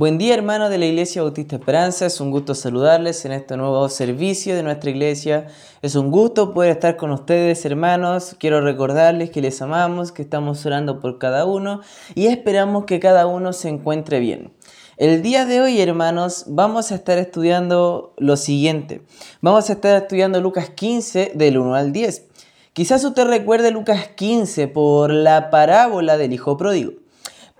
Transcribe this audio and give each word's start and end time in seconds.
Buen 0.00 0.16
día 0.16 0.32
hermanos 0.32 0.70
de 0.70 0.78
la 0.78 0.86
Iglesia 0.86 1.20
Bautista 1.20 1.56
Esperanza, 1.56 2.06
es 2.06 2.22
un 2.22 2.30
gusto 2.30 2.54
saludarles 2.54 3.22
en 3.26 3.32
este 3.32 3.58
nuevo 3.58 3.86
servicio 3.90 4.56
de 4.56 4.62
nuestra 4.62 4.88
iglesia. 4.88 5.48
Es 5.82 5.94
un 5.94 6.10
gusto 6.10 6.54
poder 6.54 6.70
estar 6.70 6.96
con 6.96 7.10
ustedes 7.10 7.62
hermanos. 7.66 8.34
Quiero 8.38 8.62
recordarles 8.62 9.28
que 9.28 9.42
les 9.42 9.60
amamos, 9.60 10.10
que 10.10 10.22
estamos 10.22 10.64
orando 10.64 11.00
por 11.00 11.18
cada 11.18 11.44
uno 11.44 11.82
y 12.14 12.28
esperamos 12.28 12.86
que 12.86 12.98
cada 12.98 13.26
uno 13.26 13.52
se 13.52 13.68
encuentre 13.68 14.20
bien. 14.20 14.54
El 14.96 15.20
día 15.20 15.44
de 15.44 15.60
hoy, 15.60 15.78
hermanos, 15.78 16.44
vamos 16.46 16.92
a 16.92 16.94
estar 16.94 17.18
estudiando 17.18 18.14
lo 18.16 18.38
siguiente. 18.38 19.02
Vamos 19.42 19.68
a 19.68 19.74
estar 19.74 20.00
estudiando 20.00 20.40
Lucas 20.40 20.70
15 20.70 21.32
del 21.34 21.58
1 21.58 21.74
al 21.74 21.92
10. 21.92 22.24
Quizás 22.72 23.04
usted 23.04 23.26
recuerde 23.26 23.70
Lucas 23.70 24.08
15 24.14 24.66
por 24.68 25.12
la 25.12 25.50
parábola 25.50 26.16
del 26.16 26.32
Hijo 26.32 26.56
Pródigo. 26.56 26.99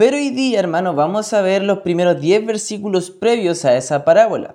Pero 0.00 0.16
hoy 0.16 0.30
día, 0.30 0.60
hermanos, 0.60 0.96
vamos 0.96 1.34
a 1.34 1.42
ver 1.42 1.62
los 1.62 1.80
primeros 1.80 2.18
10 2.18 2.46
versículos 2.46 3.10
previos 3.10 3.66
a 3.66 3.76
esa 3.76 4.02
parábola. 4.02 4.54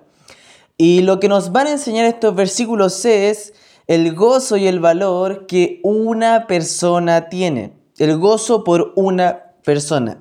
Y 0.76 1.02
lo 1.02 1.20
que 1.20 1.28
nos 1.28 1.52
van 1.52 1.68
a 1.68 1.70
enseñar 1.70 2.04
estos 2.04 2.34
versículos 2.34 3.04
es 3.04 3.54
el 3.86 4.12
gozo 4.12 4.56
y 4.56 4.66
el 4.66 4.80
valor 4.80 5.46
que 5.46 5.78
una 5.84 6.48
persona 6.48 7.28
tiene. 7.28 7.74
El 7.96 8.18
gozo 8.18 8.64
por 8.64 8.92
una 8.96 9.52
persona. 9.62 10.18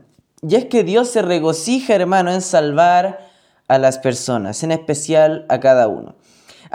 Y 0.48 0.58
es 0.58 0.66
que 0.66 0.84
Dios 0.84 1.10
se 1.10 1.24
regocija, 1.24 1.96
hermano, 1.96 2.32
en 2.32 2.42
salvar 2.42 3.28
a 3.68 3.80
las 3.80 3.98
personas, 3.98 4.62
en 4.62 4.74
especial 4.74 5.48
a 5.50 5.60
cada 5.60 5.88
uno. 5.88 6.14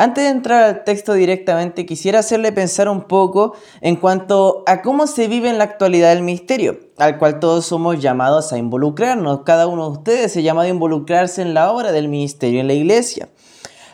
Antes 0.00 0.24
de 0.24 0.30
entrar 0.30 0.62
al 0.62 0.84
texto 0.84 1.12
directamente, 1.12 1.84
quisiera 1.84 2.20
hacerle 2.20 2.52
pensar 2.52 2.88
un 2.88 3.02
poco 3.02 3.54
en 3.82 3.96
cuanto 3.96 4.62
a 4.66 4.80
cómo 4.80 5.06
se 5.06 5.28
vive 5.28 5.50
en 5.50 5.58
la 5.58 5.64
actualidad 5.64 6.10
el 6.12 6.22
misterio, 6.22 6.80
al 6.96 7.18
cual 7.18 7.38
todos 7.38 7.66
somos 7.66 8.00
llamados 8.00 8.50
a 8.54 8.56
involucrarnos. 8.56 9.42
Cada 9.42 9.66
uno 9.66 9.90
de 9.90 9.98
ustedes 9.98 10.32
se 10.32 10.42
llama 10.42 10.62
a 10.62 10.68
involucrarse 10.68 11.42
en 11.42 11.52
la 11.52 11.70
obra 11.70 11.92
del 11.92 12.08
ministerio 12.08 12.62
en 12.62 12.68
la 12.68 12.72
iglesia. 12.72 13.28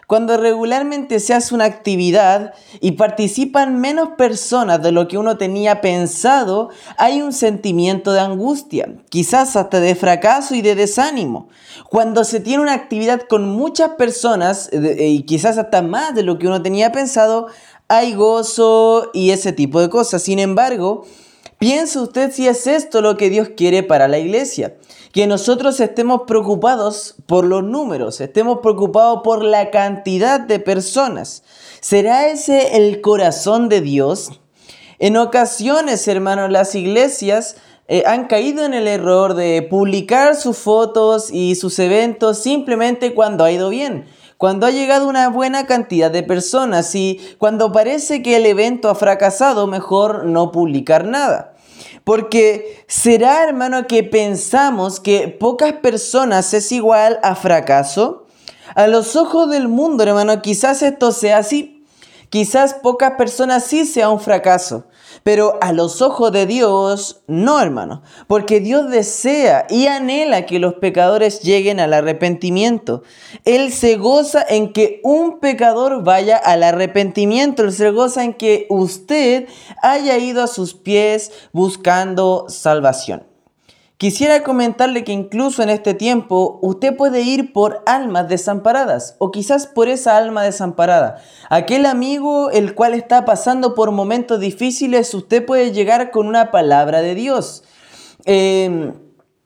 Cuando 0.07 0.37
regularmente 0.37 1.19
se 1.19 1.35
hace 1.35 1.53
una 1.53 1.65
actividad 1.65 2.55
y 2.81 2.93
participan 2.93 3.81
menos 3.81 4.11
personas 4.17 4.81
de 4.81 4.93
lo 4.93 5.09
que 5.09 5.19
uno 5.19 5.37
tenía 5.37 5.81
pensado, 5.81 6.69
hay 6.97 7.23
un 7.23 7.33
sentimiento 7.33 8.13
de 8.13 8.21
angustia, 8.21 8.95
quizás 9.09 9.57
hasta 9.57 9.81
de 9.81 9.97
fracaso 9.97 10.55
y 10.55 10.63
de 10.63 10.77
desánimo. 10.77 11.49
Cuando 11.91 12.23
se 12.23 12.39
tiene 12.39 12.63
una 12.63 12.75
actividad 12.75 13.23
con 13.23 13.49
muchas 13.49 13.91
personas 13.95 14.69
eh, 14.71 15.09
y 15.09 15.23
quizás 15.25 15.59
hasta 15.59 15.83
más 15.83 16.15
de 16.15 16.23
lo 16.23 16.39
que 16.39 16.47
uno 16.47 16.63
tenía 16.63 16.93
pensado, 16.93 17.49
hay 17.89 18.15
gozo 18.15 19.11
y 19.13 19.31
ese 19.31 19.53
tipo 19.53 19.81
de 19.81 19.91
cosas. 19.91 20.23
Sin 20.23 20.39
embargo, 20.39 21.05
piensa 21.59 22.01
usted 22.01 22.31
si 22.31 22.47
es 22.47 22.69
esto 22.69 23.01
lo 23.01 23.17
que 23.17 23.29
Dios 23.29 23.49
quiere 23.57 23.83
para 23.83 24.07
la 24.07 24.19
iglesia 24.19 24.77
que 25.17 25.27
nosotros 25.27 25.81
estemos 25.81 26.25
preocupados 26.27 27.15
por 27.25 27.47
los 27.47 27.65
números, 27.65 28.21
estemos 28.21 28.59
preocupados 28.63 29.23
por 29.25 29.43
la 29.43 29.71
cantidad 29.71 30.39
de 30.39 30.59
personas. 30.59 31.43
¿Será 31.81 32.29
ese 32.29 32.77
el 32.77 33.01
corazón 33.01 33.71
de 33.71 33.81
Dios? 33.81 34.43
En 34.99 35.17
ocasiones, 35.17 36.07
hermanos, 36.07 36.51
las 36.51 36.75
iglesias 36.75 37.57
eh, 37.89 38.03
han 38.05 38.27
caído 38.27 38.67
en 38.67 38.75
el 38.75 38.87
error 38.87 39.33
de 39.33 39.63
publicar 39.63 40.37
sus 40.37 40.59
fotos 40.59 41.31
y 41.33 41.55
sus 41.55 41.79
eventos 41.79 42.37
simplemente 42.37 43.15
cuando 43.15 43.43
ha 43.45 43.51
ido 43.51 43.71
bien 43.71 44.05
cuando 44.37 44.67
ha 44.67 44.71
llegado 44.71 45.09
una 45.09 45.31
buena 45.31 45.67
cantidad 45.67 46.11
de 46.11 46.23
personas 46.23 46.95
y 46.95 47.19
cuando 47.39 47.73
parece 47.73 48.23
que 48.23 48.37
el 48.37 48.45
evento 48.45 48.91
ha 48.91 48.95
fracasado, 48.95 49.67
mejor 49.67 50.27
no 50.27 50.53
publicar 50.53 51.07
nada. 51.07 51.56
Porque 52.07 52.85
será, 52.87 53.43
hermano, 53.43 53.89
que 53.89 54.05
pensamos 54.05 55.01
que 55.01 55.27
pocas 55.27 55.73
personas 55.73 56.55
es 56.55 56.71
igual 56.71 57.19
a 57.25 57.35
fracaso. 57.35 58.29
A 58.77 58.87
los 58.87 59.17
ojos 59.17 59.51
del 59.51 59.67
mundo, 59.67 60.05
hermano, 60.05 60.41
quizás 60.41 60.83
esto 60.83 61.11
sea 61.11 61.39
así. 61.39 61.85
Quizás 62.31 62.75
pocas 62.75 63.15
personas 63.19 63.65
sí 63.65 63.85
sea 63.85 64.09
un 64.09 64.21
fracaso. 64.21 64.85
Pero 65.23 65.59
a 65.61 65.73
los 65.73 66.03
ojos 66.03 66.33
de 66.33 66.47
Dios, 66.47 67.23
no, 67.27 67.61
hermano, 67.61 68.03
porque 68.27 68.61
Dios 68.61 68.91
desea 68.91 69.67
y 69.69 69.87
anhela 69.87 70.47
que 70.47 70.59
los 70.59 70.75
pecadores 70.75 71.41
lleguen 71.41 71.81
al 71.81 71.93
arrepentimiento. 71.93 73.03
Él 73.45 73.73
se 73.73 73.97
goza 73.97 74.45
en 74.49 74.73
que 74.73 75.01
un 75.03 75.41
pecador 75.41 76.03
vaya 76.05 76.37
al 76.37 76.63
arrepentimiento. 76.63 77.63
Él 77.63 77.73
se 77.73 77.91
goza 77.91 78.25
en 78.25 78.35
que 78.35 78.67
usted 78.71 79.49
haya 79.83 80.19
ido 80.19 80.43
a 80.43 80.47
sus 80.47 80.75
pies 80.75 81.33
buscando 81.53 82.47
salvación. 82.49 83.36
Quisiera 83.99 84.43
comentarle 84.43 85.05
que 85.05 85.13
incluso 85.13 85.63
en 85.63 85.71
este 85.71 85.95
tiempo 85.95 86.59
usted 86.61 86.95
puede 86.95 87.23
ir 87.23 87.55
por 87.55 87.83
almas 87.87 88.29
desamparadas 88.29 89.17
o 89.19 89.31
quizás 89.31 89.67
por 89.67 89.89
esa 89.89 90.19
alma 90.19 90.43
desamparada. 90.43 91.23
Aquel 91.49 91.87
amigo 91.87 92.51
el 92.51 92.75
cual 92.75 92.93
está 92.93 93.25
pasando 93.25 93.75
por 93.75 93.93
momentos 93.93 94.39
difíciles, 94.39 95.15
usted 95.15 95.47
puede 95.47 95.73
llegar 95.73 96.11
con 96.11 96.27
una 96.27 96.51
palabra 96.51 97.01
de 97.01 97.15
Dios. 97.15 97.65
Em, 98.27 98.93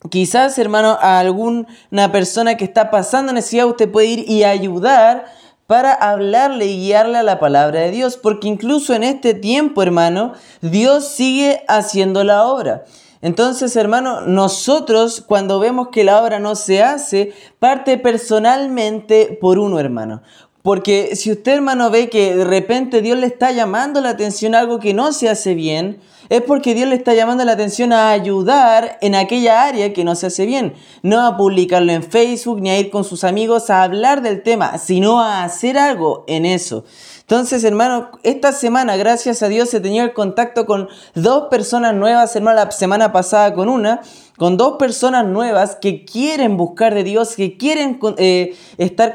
quizás, 0.09 0.59
hermano, 0.59 0.97
a 0.99 1.19
alguna 1.19 2.11
persona 2.11 2.57
que 2.57 2.65
está 2.65 2.91
pasando 2.91 3.31
necesidad, 3.31 3.67
usted 3.67 3.89
puede 3.89 4.07
ir 4.07 4.29
y 4.29 4.43
ayudar 4.43 5.27
para 5.65 5.93
hablarle 5.93 6.65
y 6.65 6.77
guiarle 6.77 7.19
a 7.19 7.23
la 7.23 7.39
palabra 7.39 7.79
de 7.79 7.91
Dios, 7.91 8.17
porque 8.17 8.49
incluso 8.49 8.93
en 8.93 9.03
este 9.03 9.33
tiempo, 9.33 9.81
hermano, 9.81 10.33
Dios 10.59 11.07
sigue 11.07 11.63
haciendo 11.69 12.25
la 12.25 12.45
obra. 12.45 12.83
Entonces, 13.21 13.75
hermano, 13.75 14.21
nosotros 14.21 15.23
cuando 15.25 15.59
vemos 15.59 15.89
que 15.89 16.03
la 16.03 16.21
obra 16.21 16.39
no 16.39 16.55
se 16.55 16.81
hace, 16.81 17.33
parte 17.59 17.97
personalmente 17.97 19.37
por 19.39 19.59
uno, 19.59 19.79
hermano. 19.79 20.21
Porque 20.63 21.15
si 21.15 21.31
usted, 21.31 21.53
hermano, 21.53 21.89
ve 21.89 22.09
que 22.09 22.35
de 22.35 22.43
repente 22.43 23.01
Dios 23.01 23.17
le 23.17 23.27
está 23.27 23.51
llamando 23.51 23.99
la 23.99 24.09
atención 24.09 24.53
a 24.53 24.59
algo 24.59 24.79
que 24.79 24.93
no 24.93 25.11
se 25.11 25.27
hace 25.27 25.55
bien, 25.55 25.99
es 26.29 26.41
porque 26.41 26.73
Dios 26.73 26.87
le 26.87 26.95
está 26.95 27.13
llamando 27.13 27.43
la 27.43 27.51
atención 27.51 27.91
a 27.91 28.11
ayudar 28.11 28.97
en 29.01 29.15
aquella 29.15 29.63
área 29.63 29.91
que 29.91 30.03
no 30.03 30.15
se 30.15 30.27
hace 30.27 30.45
bien. 30.45 30.75
No 31.01 31.25
a 31.25 31.35
publicarlo 31.35 31.91
en 31.91 32.03
Facebook 32.03 32.61
ni 32.61 32.69
a 32.69 32.79
ir 32.79 32.89
con 32.89 33.03
sus 33.03 33.23
amigos 33.23 33.69
a 33.69 33.83
hablar 33.83 34.21
del 34.21 34.41
tema, 34.41 34.77
sino 34.77 35.19
a 35.19 35.43
hacer 35.43 35.77
algo 35.77 36.23
en 36.27 36.45
eso. 36.45 36.85
Entonces, 37.31 37.63
hermano, 37.63 38.09
esta 38.23 38.51
semana, 38.51 38.97
gracias 38.97 39.41
a 39.41 39.47
Dios, 39.47 39.73
he 39.73 39.79
tenido 39.79 40.03
el 40.03 40.11
contacto 40.11 40.65
con 40.65 40.89
dos 41.15 41.47
personas 41.49 41.95
nuevas, 41.95 42.35
hermano, 42.35 42.57
la 42.57 42.71
semana 42.71 43.13
pasada 43.13 43.53
con 43.53 43.69
una, 43.69 44.01
con 44.37 44.57
dos 44.57 44.75
personas 44.77 45.25
nuevas 45.25 45.77
que 45.77 46.03
quieren 46.03 46.57
buscar 46.57 46.93
de 46.93 47.05
Dios, 47.05 47.37
que 47.37 47.55
quieren 47.55 48.01
eh, 48.17 48.57
estar 48.77 49.13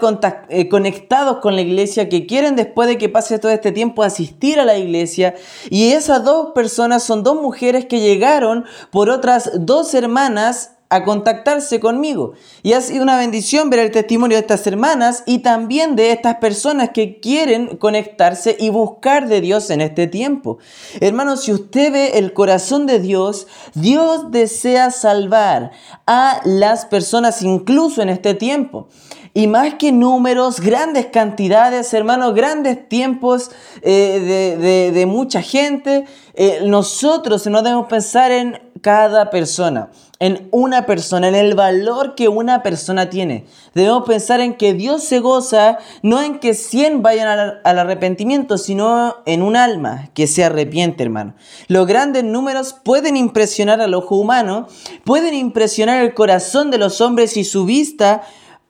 eh, 0.49 0.69
conectados 0.71 1.41
con 1.43 1.57
la 1.57 1.61
iglesia, 1.61 2.09
que 2.09 2.25
quieren 2.25 2.57
después 2.57 2.89
de 2.89 2.97
que 2.97 3.11
pase 3.11 3.39
todo 3.39 3.53
este 3.53 3.71
tiempo 3.71 4.03
asistir 4.03 4.59
a 4.59 4.65
la 4.65 4.79
iglesia. 4.79 5.35
Y 5.69 5.93
esas 5.93 6.25
dos 6.25 6.53
personas 6.55 7.03
son 7.03 7.23
dos 7.23 7.43
mujeres 7.43 7.85
que 7.85 8.01
llegaron 8.01 8.65
por 8.91 9.11
otras 9.11 9.51
dos 9.57 9.93
hermanas 9.93 10.76
a 10.89 11.05
contactarse 11.05 11.81
conmigo. 11.81 12.35
Y 12.63 12.75
ha 12.75 12.81
sido 12.81 13.03
una 13.03 13.19
bendición 13.19 13.71
ver 13.71 13.81
el 13.81 13.91
testimonio 13.91 14.37
de 14.37 14.43
estas 14.43 14.67
hermanas 14.67 15.25
y 15.27 15.41
también 15.41 15.97
de 15.97 16.13
estas 16.13 16.37
personas 16.37 16.91
que 16.91 17.19
quieren 17.21 17.77
conectarse 17.77 18.57
y 18.59 18.71
buscar 18.71 19.29
de 19.29 19.41
Dios 19.41 19.71
en 19.71 19.81
este 19.81 20.07
tiempo. 20.07 20.59
Hermanos, 21.01 21.45
si 21.45 21.53
usted 21.53 21.93
ve 21.93 22.19
el 22.19 22.33
corazón 22.33 22.87
de 22.87 23.01
Dios, 23.01 23.47
Dios 23.75 24.31
desea 24.31 24.91
salvar 24.91 25.73
a 26.07 26.41
las 26.45 26.87
personas 26.87 27.43
incluso 27.43 28.03
en 28.03 28.09
este 28.09 28.35
tiempo. 28.35 28.89
Y 29.35 29.49
más 29.49 29.75
que 29.75 29.93
números, 29.93 30.61
grandes 30.61 31.07
cantidades, 31.07 31.93
hermanos, 31.93 32.35
grandes 32.35 32.89
tiempos 32.89 33.51
eh, 33.83 34.91
de, 34.95 35.07
mucha 35.07 35.43
gente, 35.43 36.07
eh, 36.33 36.61
nosotros 36.65 37.47
no 37.47 37.61
debemos 37.61 37.87
pensar 37.87 38.31
en 38.31 38.66
cada 38.81 39.31
persona 39.31 39.91
en 40.19 40.49
una 40.51 40.87
persona, 40.87 41.29
en 41.29 41.35
el 41.35 41.55
valor 41.55 42.15
que 42.15 42.29
una 42.29 42.63
persona 42.63 43.11
tiene. 43.11 43.45
Debemos 43.75 44.05
pensar 44.05 44.41
en 44.41 44.55
que 44.55 44.73
Dios 44.73 45.05
se 45.05 45.21
goza 45.21 45.79
no 46.03 46.23
en 46.23 46.39
que 46.39 46.55
100 46.55 47.03
vayan 47.03 47.29
al, 47.63 47.79
arrepentimiento, 47.79 48.57
sino 48.57 49.17
en 49.27 49.43
un 49.43 49.57
alma 49.57 50.09
que 50.15 50.27
se 50.27 50.45
arrepiente, 50.45 51.03
hermano. 51.03 51.35
Los 51.69 51.87
grandes 51.87 52.25
números 52.25 52.75
pueden 52.83 53.17
impresionar 53.17 53.81
al 53.81 53.95
ojo 53.95 54.17
humano, 54.17 54.69
pueden 55.05 55.35
impresionar 55.35 56.03
el 56.03 56.15
corazón 56.15 56.71
de 56.71 56.79
los 56.79 57.01
hombres 57.01 57.37
y 57.37 57.45
su 57.45 57.67
vista, 57.67 58.23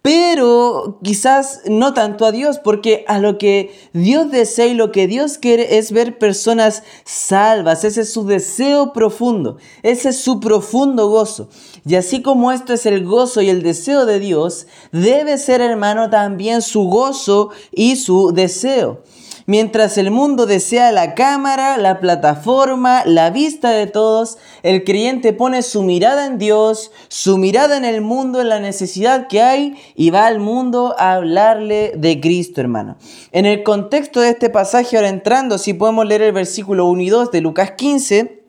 pero 0.06 1.00
quizás 1.02 1.62
no 1.68 1.92
tanto 1.92 2.26
a 2.26 2.30
Dios, 2.30 2.60
porque 2.60 3.04
a 3.08 3.18
lo 3.18 3.38
que 3.38 3.74
Dios 3.92 4.30
desea 4.30 4.66
y 4.66 4.74
lo 4.74 4.92
que 4.92 5.08
Dios 5.08 5.36
quiere 5.36 5.78
es 5.78 5.90
ver 5.90 6.16
personas 6.16 6.84
salvas, 7.04 7.82
ese 7.82 8.02
es 8.02 8.12
su 8.12 8.24
deseo 8.24 8.92
profundo, 8.92 9.56
ese 9.82 10.10
es 10.10 10.20
su 10.20 10.38
profundo 10.38 11.08
gozo. 11.08 11.48
Y 11.84 11.96
así 11.96 12.22
como 12.22 12.52
esto 12.52 12.72
es 12.72 12.86
el 12.86 13.04
gozo 13.04 13.42
y 13.42 13.48
el 13.48 13.64
deseo 13.64 14.06
de 14.06 14.20
Dios, 14.20 14.68
debe 14.92 15.38
ser 15.38 15.60
hermano 15.60 16.08
también 16.08 16.62
su 16.62 16.84
gozo 16.84 17.50
y 17.72 17.96
su 17.96 18.30
deseo. 18.32 19.02
Mientras 19.48 19.96
el 19.96 20.10
mundo 20.10 20.46
desea 20.46 20.90
la 20.90 21.14
cámara, 21.14 21.76
la 21.76 22.00
plataforma, 22.00 23.04
la 23.06 23.30
vista 23.30 23.70
de 23.70 23.86
todos, 23.86 24.38
el 24.64 24.82
creyente 24.82 25.32
pone 25.32 25.62
su 25.62 25.84
mirada 25.84 26.26
en 26.26 26.36
Dios, 26.36 26.90
su 27.06 27.38
mirada 27.38 27.76
en 27.76 27.84
el 27.84 28.00
mundo, 28.00 28.40
en 28.40 28.48
la 28.48 28.58
necesidad 28.58 29.28
que 29.28 29.42
hay 29.42 29.76
y 29.94 30.10
va 30.10 30.26
al 30.26 30.40
mundo 30.40 30.96
a 30.98 31.14
hablarle 31.14 31.92
de 31.96 32.20
Cristo, 32.20 32.60
hermano. 32.60 32.96
En 33.30 33.46
el 33.46 33.62
contexto 33.62 34.20
de 34.20 34.30
este 34.30 34.50
pasaje, 34.50 34.96
ahora 34.96 35.10
entrando, 35.10 35.58
si 35.58 35.74
podemos 35.74 36.06
leer 36.06 36.22
el 36.22 36.32
versículo 36.32 36.86
1 36.86 37.02
y 37.02 37.08
2 37.08 37.30
de 37.30 37.40
Lucas 37.40 37.70
15, 37.76 38.42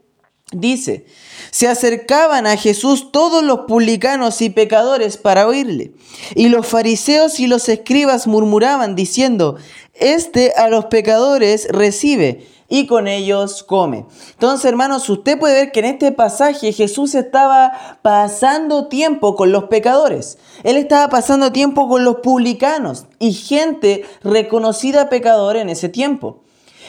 dice, 0.52 1.06
se 1.52 1.68
acercaban 1.68 2.48
a 2.48 2.58
Jesús 2.58 3.12
todos 3.12 3.44
los 3.44 3.62
publicanos 3.68 4.42
y 4.42 4.50
pecadores 4.50 5.18
para 5.18 5.48
oírle. 5.48 5.94
Y 6.36 6.50
los 6.50 6.66
fariseos 6.68 7.40
y 7.40 7.48
los 7.48 7.68
escribas 7.70 8.28
murmuraban 8.28 8.96
diciendo, 8.96 9.58
este 10.00 10.54
a 10.54 10.70
los 10.70 10.86
pecadores 10.86 11.68
recibe 11.70 12.48
y 12.70 12.88
con 12.88 13.08
ellos 13.08 13.64
come. 13.64 14.06
Entonces, 14.32 14.66
hermanos, 14.66 15.10
usted 15.10 15.40
puede 15.40 15.54
ver 15.54 15.72
que 15.72 15.80
en 15.80 15.86
este 15.86 16.12
pasaje 16.12 16.74
Jesús 16.74 17.16
estaba 17.16 18.00
pasando 18.02 18.88
tiempo 18.88 19.36
con 19.36 19.52
los 19.52 19.66
pecadores. 19.66 20.38
Él 20.64 20.78
estaba 20.78 21.10
pasando 21.10 21.52
tiempo 21.52 21.88
con 21.88 22.04
los 22.04 22.18
publicanos 22.18 23.06
y 23.20 23.34
gente 23.34 24.04
reconocida 24.24 25.10
pecadora 25.10 25.62
en 25.62 25.70
ese 25.70 25.90
tiempo. 25.90 26.42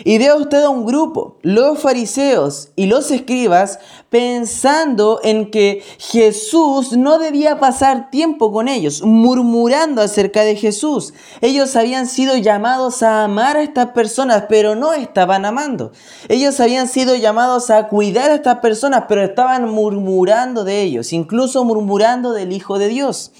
Y 0.05 0.19
vea 0.19 0.37
usted 0.37 0.63
a 0.63 0.71
un 0.71 0.87
grupo, 0.87 1.37
los 1.43 1.79
fariseos 1.81 2.69
y 2.77 2.87
los 2.87 3.11
escribas, 3.11 3.79
pensando 4.11 5.21
en 5.23 5.51
que 5.51 5.83
Jesús 5.99 6.93
no 6.93 7.19
debía 7.19 7.59
pasar 7.59 8.11
tiempo 8.11 8.53
con 8.53 8.69
ellos, 8.69 9.03
murmurando 9.03 10.01
acerca 10.01 10.43
de 10.43 10.57
Jesús. 10.57 11.13
Ellos 11.41 11.77
habían 11.77 12.07
sido 12.07 12.37
llamados 12.37 13.03
a 13.03 13.25
amar 13.25 13.57
a 13.57 13.63
estas 13.63 13.89
personas, 13.89 14.45
pero 14.49 14.75
no 14.75 14.93
estaban 14.93 15.45
amando. 15.45 15.93
Ellos 16.29 16.59
habían 16.61 16.89
sido 16.89 17.15
llamados 17.17 17.71
a 17.71 17.89
cuidar 17.89 18.31
a 18.31 18.35
estas 18.37 18.59
personas, 18.59 19.05
pero 19.09 19.23
estaban 19.23 19.69
murmurando 19.69 20.65
de 20.65 20.83
ellos, 20.83 21.13
incluso 21.13 21.65
murmurando 21.65 22.33
del 22.33 22.53
Hijo 22.53 22.79
de 22.79 22.89
Dios. 22.89 23.33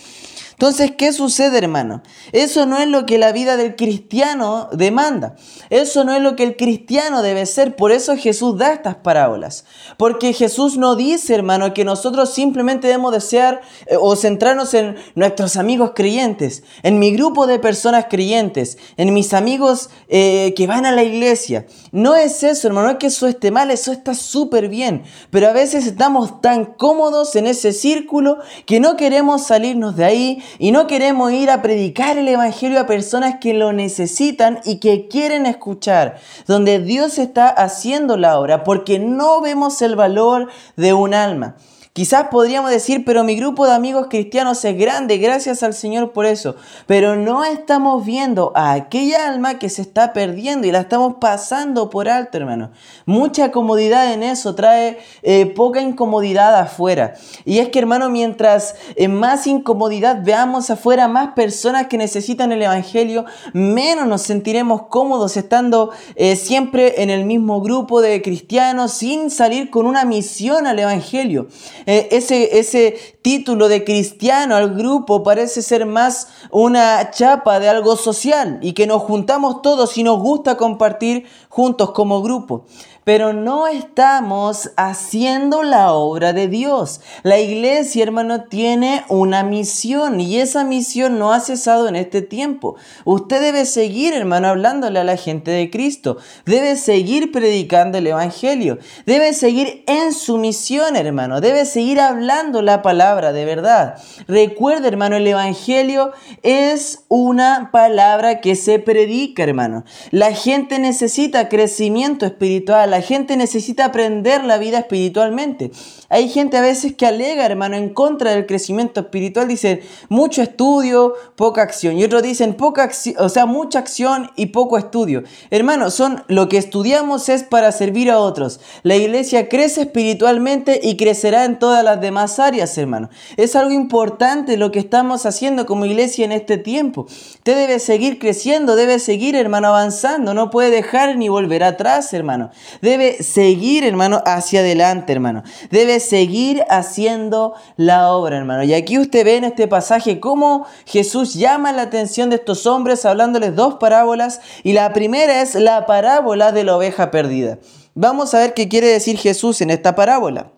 Entonces, 0.59 0.91
¿qué 0.99 1.13
sucede, 1.13 1.57
hermano? 1.57 2.03
Eso 2.33 2.67
no 2.67 2.79
es 2.79 2.89
lo 2.89 3.07
que 3.07 3.17
la 3.17 3.31
vida 3.31 3.57
del 3.57 3.77
cristiano 3.77 4.69
demanda. 4.73 5.37
Eso 5.71 6.03
no 6.03 6.13
es 6.13 6.21
lo 6.21 6.35
que 6.35 6.43
el 6.43 6.57
cristiano 6.57 7.23
debe 7.23 7.47
ser. 7.47 7.77
Por 7.77 7.93
eso 7.93 8.17
Jesús 8.17 8.59
da 8.59 8.73
estas 8.73 8.97
parábolas. 8.97 9.67
Porque 9.99 10.33
Jesús 10.33 10.77
no 10.77 10.97
dice, 10.97 11.37
hermano, 11.37 11.73
que 11.75 11.85
nosotros 11.85 12.35
simplemente 12.35 12.89
debemos 12.89 13.13
desear 13.13 13.61
eh, 13.87 13.95
o 14.01 14.17
centrarnos 14.17 14.75
en 14.75 14.97
nuestros 15.15 15.57
amigos 15.57 15.93
creyentes, 15.95 16.65
en 16.83 16.99
mi 16.99 17.13
grupo 17.13 17.47
de 17.47 17.61
personas 17.61 18.07
creyentes, 18.11 18.79
en 18.97 19.15
mis 19.15 19.35
amigos 19.35 19.91
eh, 20.09 20.55
que 20.57 20.67
van 20.67 20.87
a 20.87 20.91
la 20.91 21.05
iglesia. 21.05 21.67
No 21.93 22.17
es 22.17 22.43
eso, 22.43 22.67
hermano, 22.67 22.89
no 22.89 22.93
es 22.95 22.99
que 22.99 23.07
eso 23.07 23.29
esté 23.29 23.53
mal, 23.53 23.71
eso 23.71 23.93
está 23.93 24.13
súper 24.13 24.69
bien. 24.69 25.05
Pero 25.31 25.47
a 25.47 25.53
veces 25.53 25.87
estamos 25.87 26.41
tan 26.41 26.65
cómodos 26.65 27.37
en 27.37 27.47
ese 27.47 27.73
círculo 27.73 28.39
que 28.67 28.81
no 28.81 28.97
queremos 28.97 29.47
salirnos 29.47 29.95
de 29.95 30.05
ahí 30.05 30.43
y 30.59 30.73
no 30.73 30.87
queremos 30.87 31.33
ir 31.33 31.51
a 31.51 31.63
predicar 31.63 32.19
el 32.19 32.29
Evangelio 32.29 32.81
a 32.81 32.87
personas 32.87 33.37
que 33.41 33.55
lo 33.55 33.73
necesitan 33.73 34.61
y 34.65 34.77
que 34.77 35.09
quieren 35.09 35.47
escuchar, 35.47 36.19
donde 36.47 36.79
Dios 36.79 37.19
está 37.19 37.49
haciendo 37.49 38.17
la 38.17 38.39
obra, 38.39 38.65
porque 38.65 38.99
no 38.99 39.41
vemos 39.41 39.83
el 39.83 39.97
valor 39.97 40.49
de 40.77 40.93
un 40.93 41.15
alma. 41.15 41.57
Quizás 41.99 42.29
podríamos 42.31 42.71
decir, 42.71 43.05
pero 43.05 43.25
mi 43.25 43.35
grupo 43.35 43.67
de 43.67 43.73
amigos 43.73 44.07
cristianos 44.09 44.65
es 44.65 44.79
grande, 44.79 45.19
gracias 45.19 45.65
al 45.65 45.75
Señor 45.75 46.13
por 46.13 46.27
eso. 46.27 46.55
Pero 46.87 47.17
no 47.17 47.43
estamos 47.45 48.07
viendo 48.07 48.53
a 48.55 48.75
aquella 48.75 49.29
alma 49.29 49.59
que 49.59 49.69
se 49.69 49.83
está 49.83 50.13
perdiendo 50.13 50.69
y 50.69 50.71
la 50.71 50.79
estamos 50.79 51.17
pasando 51.21 51.91
por 51.91 52.09
alto, 52.09 52.39
hermano. 52.39 52.71
Mucha 53.05 53.51
comodidad 53.51 54.13
en 54.13 54.23
eso 54.23 54.55
trae 54.55 55.01
eh, 55.23 55.47
poca 55.47 55.81
incomodidad 55.81 56.55
afuera. 56.55 57.15
Y 57.45 57.59
es 57.59 57.71
que, 57.71 57.81
hermano, 57.81 58.11
mientras 58.11 58.77
en 58.95 59.17
más 59.17 59.49
incomodidad 59.49 60.23
veamos 60.23 60.71
afuera 60.71 61.09
más 61.09 61.33
personas 61.33 61.89
que 61.89 61.99
necesitan 61.99 62.53
el 62.53 62.63
Evangelio, 62.63 63.25
menos 63.53 64.07
nos 64.07 64.23
sentiremos 64.23 64.83
cómodos 64.83 65.37
estando 65.37 65.91
eh, 66.15 66.37
siempre 66.37 67.03
en 67.03 67.11
el 67.11 67.25
mismo 67.25 67.61
grupo 67.61 68.01
de 68.01 68.23
cristianos 68.23 68.93
sin 68.93 69.33
salir 69.33 69.69
con 69.71 69.85
una 69.85 70.05
misión 70.05 70.69
al 70.69 70.79
Evangelio. 70.79 71.49
Eh, 71.91 72.09
ese, 72.11 72.59
ese 72.59 72.99
título 73.23 73.67
de 73.67 73.83
cristiano 73.83 74.57
al 74.57 74.75
grupo 74.75 75.23
parece 75.23 75.63
ser 75.63 75.87
más 75.87 76.29
una 76.51 77.11
chapa 77.13 77.61
de 77.61 77.71
algo 77.71 77.97
social 77.97 78.59
y 78.61 78.75
que 78.75 78.87
nos 78.87 79.01
juntamos 79.05 79.63
todos 79.63 79.97
y 79.97 80.03
nos 80.03 80.21
gusta 80.21 80.59
compartir 80.59 81.25
juntos 81.49 81.93
como 81.93 82.21
grupo 82.21 82.67
pero 83.09 83.33
no 83.33 83.69
estamos 83.69 84.73
haciendo 84.77 85.63
la 85.63 85.95
obra 85.95 86.35
de 86.35 86.47
Dios. 86.47 87.01
La 87.23 87.39
iglesia, 87.41 88.03
hermano, 88.03 88.45
tiene 88.45 89.03
una 89.09 89.43
misión 89.43 90.21
y 90.21 90.39
esa 90.41 90.63
misión 90.63 91.19
no 91.19 91.33
ha 91.33 91.41
cesado 91.41 91.89
en 91.89 91.97
este 91.97 92.21
tiempo. 92.21 92.77
Usted 93.07 93.41
debe 93.41 93.65
seguir, 93.65 94.13
hermano, 94.13 94.49
hablándole 94.49 94.99
a 94.99 95.05
la 95.05 95.17
gente 95.17 95.51
de 95.51 95.71
Cristo. 95.71 96.19
Debe 96.45 96.77
seguir 96.77 97.33
predicando 97.33 97.97
el 97.97 98.09
Evangelio. 98.09 98.77
Debe 99.07 99.33
seguir 99.33 99.85
en 99.87 100.13
su 100.13 100.37
misión, 100.37 100.95
hermano. 100.95 101.41
Debe 101.41 101.65
seguir 101.65 102.01
hablando 102.01 102.61
la 102.61 102.83
palabra 102.83 103.33
de 103.33 103.47
verdad. 103.47 103.95
Recuerde, 104.27 104.87
hermano, 104.87 105.17
el 105.17 105.27
Evangelio 105.27 106.13
es 106.43 107.05
una 107.09 107.71
palabra 107.73 108.43
que 108.43 108.55
se 108.55 108.79
predica, 108.79 109.45
hermano. 109.45 109.85
La 110.11 110.35
gente 110.35 110.79
necesita 110.79 111.49
crecimiento 111.49 112.27
espiritual 112.27 112.98
gente 113.03 113.37
necesita 113.37 113.87
aprender 113.87 114.45
la 114.45 114.59
vida 114.59 114.79
espiritualmente. 114.79 115.71
Hay 116.09 116.29
gente 116.29 116.57
a 116.57 116.63
veces 116.63 116.95
que 116.95 117.07
alega, 117.07 117.45
hermano, 117.45 117.77
en 117.77 117.93
contra 117.93 118.31
del 118.31 118.47
crecimiento 118.47 119.01
espiritual, 119.01 119.49
dicen 119.49 119.81
mucho 120.09 120.43
estudio, 120.43 121.15
poca 121.37 121.63
acción. 121.63 121.99
Y 121.99 122.05
otros 122.05 122.23
dicen 122.23 122.55
poca 122.55 122.85
acción, 122.85 123.17
o 123.19 123.29
sea, 123.29 123.47
mucha 123.47 123.79
acción 123.79 124.31
y 124.37 124.47
poco 124.47 124.79
estudio. 124.79 125.23
Hermano, 125.51 125.91
son 125.91 126.25
lo 126.29 126.49
que 126.49 126.59
estudiamos 126.59 127.29
es 127.29 127.43
para 127.43 127.73
servir 127.73 128.11
a 128.11 128.21
otros. 128.21 128.61
La 128.83 128.97
iglesia 128.97 129.49
crece 129.49 129.83
espiritualmente 129.83 130.81
y 130.83 130.97
crecerá 130.97 131.45
en 131.45 131.59
todas 131.59 131.85
las 131.85 132.01
demás 132.01 132.39
áreas, 132.39 132.77
hermano. 132.79 133.11
Es 133.37 133.57
algo 133.57 133.73
importante 133.73 134.57
lo 134.57 134.71
que 134.71 134.79
estamos 134.79 135.27
haciendo 135.27 135.67
como 135.67 135.87
iglesia 135.87 136.25
en 136.25 136.33
este 136.33 136.57
tiempo. 136.57 137.07
Usted 137.09 137.57
debe 137.57 137.79
seguir 137.79 138.19
creciendo, 138.19 138.77
debe 138.77 138.99
seguir, 138.99 139.35
hermano, 139.37 139.69
avanzando. 139.69 140.35
No 140.35 140.51
puede 140.51 140.71
dejar 140.71 141.17
ni 141.17 141.29
volver 141.29 141.65
atrás, 141.65 142.13
hermano. 142.13 142.51
Debe 142.81 143.23
seguir, 143.23 143.85
hermano, 143.85 144.23
hacia 144.25 144.61
adelante, 144.61 145.13
hermano. 145.13 145.43
Debe 145.71 146.01
seguir 146.01 146.65
haciendo 146.69 147.55
la 147.77 148.13
obra, 148.13 148.37
hermano. 148.37 148.65
Y 148.65 148.75
aquí 148.75 148.99
usted 148.99 149.25
ve 149.25 149.37
en 149.37 149.45
este 149.45 149.69
pasaje 149.69 150.21
cómo 150.21 150.67
Jesús 150.87 151.35
llama 151.35 151.73
la 151.73 151.83
atención 151.83 152.31
de 152.31 152.37
estos 152.37 152.67
hombres 152.67 153.05
hablándoles 153.05 153.57
dos 153.57 153.75
parábolas. 153.75 154.41
Y 154.63 154.73
la 154.73 154.93
primera 154.93 155.43
es 155.43 155.55
la 155.55 155.87
parábola 155.87 156.53
de 156.53 156.65
la 156.65 156.77
oveja 156.77 157.11
perdida. 157.11 157.59
Vamos 157.95 158.35
a 158.35 158.39
ver 158.39 158.55
qué 158.55 158.69
quiere 158.69 158.89
decir 158.89 159.19
Jesús 159.19 159.61
en 159.61 159.71
esta 159.71 159.95
parábola. 159.95 160.53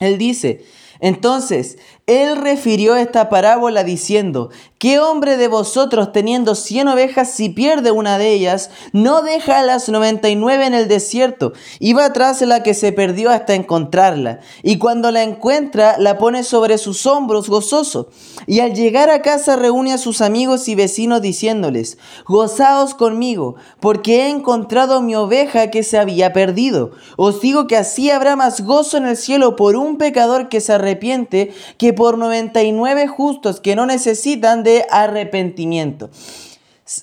Él 0.00 0.18
dice, 0.18 0.64
entonces, 1.00 1.78
él 2.06 2.36
refirió 2.36 2.96
esta 2.96 3.28
parábola 3.28 3.84
diciendo, 3.84 4.50
¿qué 4.84 5.00
hombre 5.00 5.38
de 5.38 5.48
vosotros 5.48 6.12
teniendo 6.12 6.54
cien 6.54 6.88
ovejas 6.88 7.30
si 7.30 7.48
pierde 7.48 7.90
una 7.90 8.18
de 8.18 8.34
ellas, 8.34 8.68
no 8.92 9.22
deja 9.22 9.62
las 9.62 9.88
noventa 9.88 10.28
y 10.28 10.36
nueve 10.36 10.66
en 10.66 10.74
el 10.74 10.88
desierto 10.88 11.54
y 11.78 11.94
va 11.94 12.12
tras 12.12 12.42
la 12.42 12.62
que 12.62 12.74
se 12.74 12.92
perdió 12.92 13.30
hasta 13.30 13.54
encontrarla? 13.54 14.40
Y 14.62 14.76
cuando 14.76 15.10
la 15.10 15.22
encuentra, 15.22 15.96
la 15.98 16.18
pone 16.18 16.44
sobre 16.44 16.76
sus 16.76 17.06
hombros 17.06 17.48
gozoso. 17.48 18.10
Y 18.46 18.60
al 18.60 18.74
llegar 18.74 19.08
a 19.08 19.22
casa 19.22 19.56
reúne 19.56 19.94
a 19.94 19.96
sus 19.96 20.20
amigos 20.20 20.68
y 20.68 20.74
vecinos 20.74 21.22
diciéndoles, 21.22 21.96
gozaos 22.26 22.94
conmigo, 22.94 23.54
porque 23.80 24.26
he 24.26 24.28
encontrado 24.28 25.00
mi 25.00 25.14
oveja 25.14 25.70
que 25.70 25.82
se 25.82 25.96
había 25.96 26.34
perdido. 26.34 26.90
Os 27.16 27.40
digo 27.40 27.66
que 27.66 27.78
así 27.78 28.10
habrá 28.10 28.36
más 28.36 28.60
gozo 28.60 28.98
en 28.98 29.06
el 29.06 29.16
cielo 29.16 29.56
por 29.56 29.76
un 29.76 29.96
pecador 29.96 30.50
que 30.50 30.60
se 30.60 30.74
arrepiente 30.74 31.54
que 31.78 31.94
por 31.94 32.18
99 32.18 33.08
justos 33.08 33.60
que 33.60 33.76
no 33.76 33.86
necesitan 33.86 34.62
de 34.62 34.73
arrepentimiento. 34.90 36.10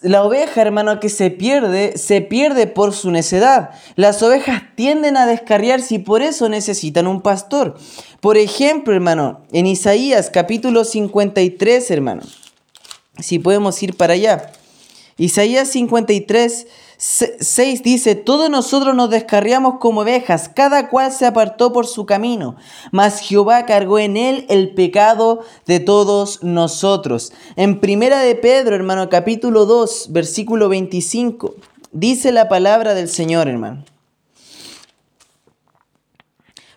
La 0.03 0.23
oveja, 0.23 0.61
hermano, 0.61 0.99
que 0.99 1.09
se 1.09 1.31
pierde, 1.31 1.97
se 1.97 2.21
pierde 2.21 2.67
por 2.67 2.93
su 2.93 3.09
necedad. 3.09 3.71
Las 3.95 4.21
ovejas 4.21 4.61
tienden 4.75 5.17
a 5.17 5.25
descarriarse 5.25 5.95
y 5.95 5.99
por 5.99 6.21
eso 6.21 6.49
necesitan 6.49 7.07
un 7.07 7.21
pastor. 7.21 7.77
Por 8.19 8.37
ejemplo, 8.37 8.93
hermano, 8.93 9.41
en 9.51 9.65
Isaías 9.65 10.29
capítulo 10.29 10.83
53, 10.83 11.89
hermano, 11.89 12.21
si 13.17 13.39
podemos 13.39 13.81
ir 13.81 13.97
para 13.97 14.13
allá. 14.13 14.51
Isaías 15.17 15.69
53, 15.69 16.67
6 17.03 17.81
dice, 17.81 18.13
todos 18.13 18.51
nosotros 18.51 18.93
nos 18.93 19.09
descarriamos 19.09 19.79
como 19.79 20.01
ovejas, 20.01 20.47
cada 20.49 20.87
cual 20.89 21.11
se 21.11 21.25
apartó 21.25 21.73
por 21.73 21.87
su 21.87 22.05
camino, 22.05 22.57
mas 22.91 23.21
Jehová 23.21 23.65
cargó 23.65 23.97
en 23.97 24.17
él 24.17 24.45
el 24.49 24.75
pecado 24.75 25.39
de 25.65 25.79
todos 25.79 26.43
nosotros. 26.43 27.33
En 27.55 27.79
primera 27.79 28.19
de 28.19 28.35
Pedro, 28.35 28.75
hermano, 28.75 29.09
capítulo 29.09 29.65
2, 29.65 30.09
versículo 30.11 30.69
25. 30.69 31.55
dice 31.91 32.31
la 32.31 32.47
palabra 32.47 32.93
del 32.93 33.09
Señor, 33.09 33.47
hermano. 33.47 33.83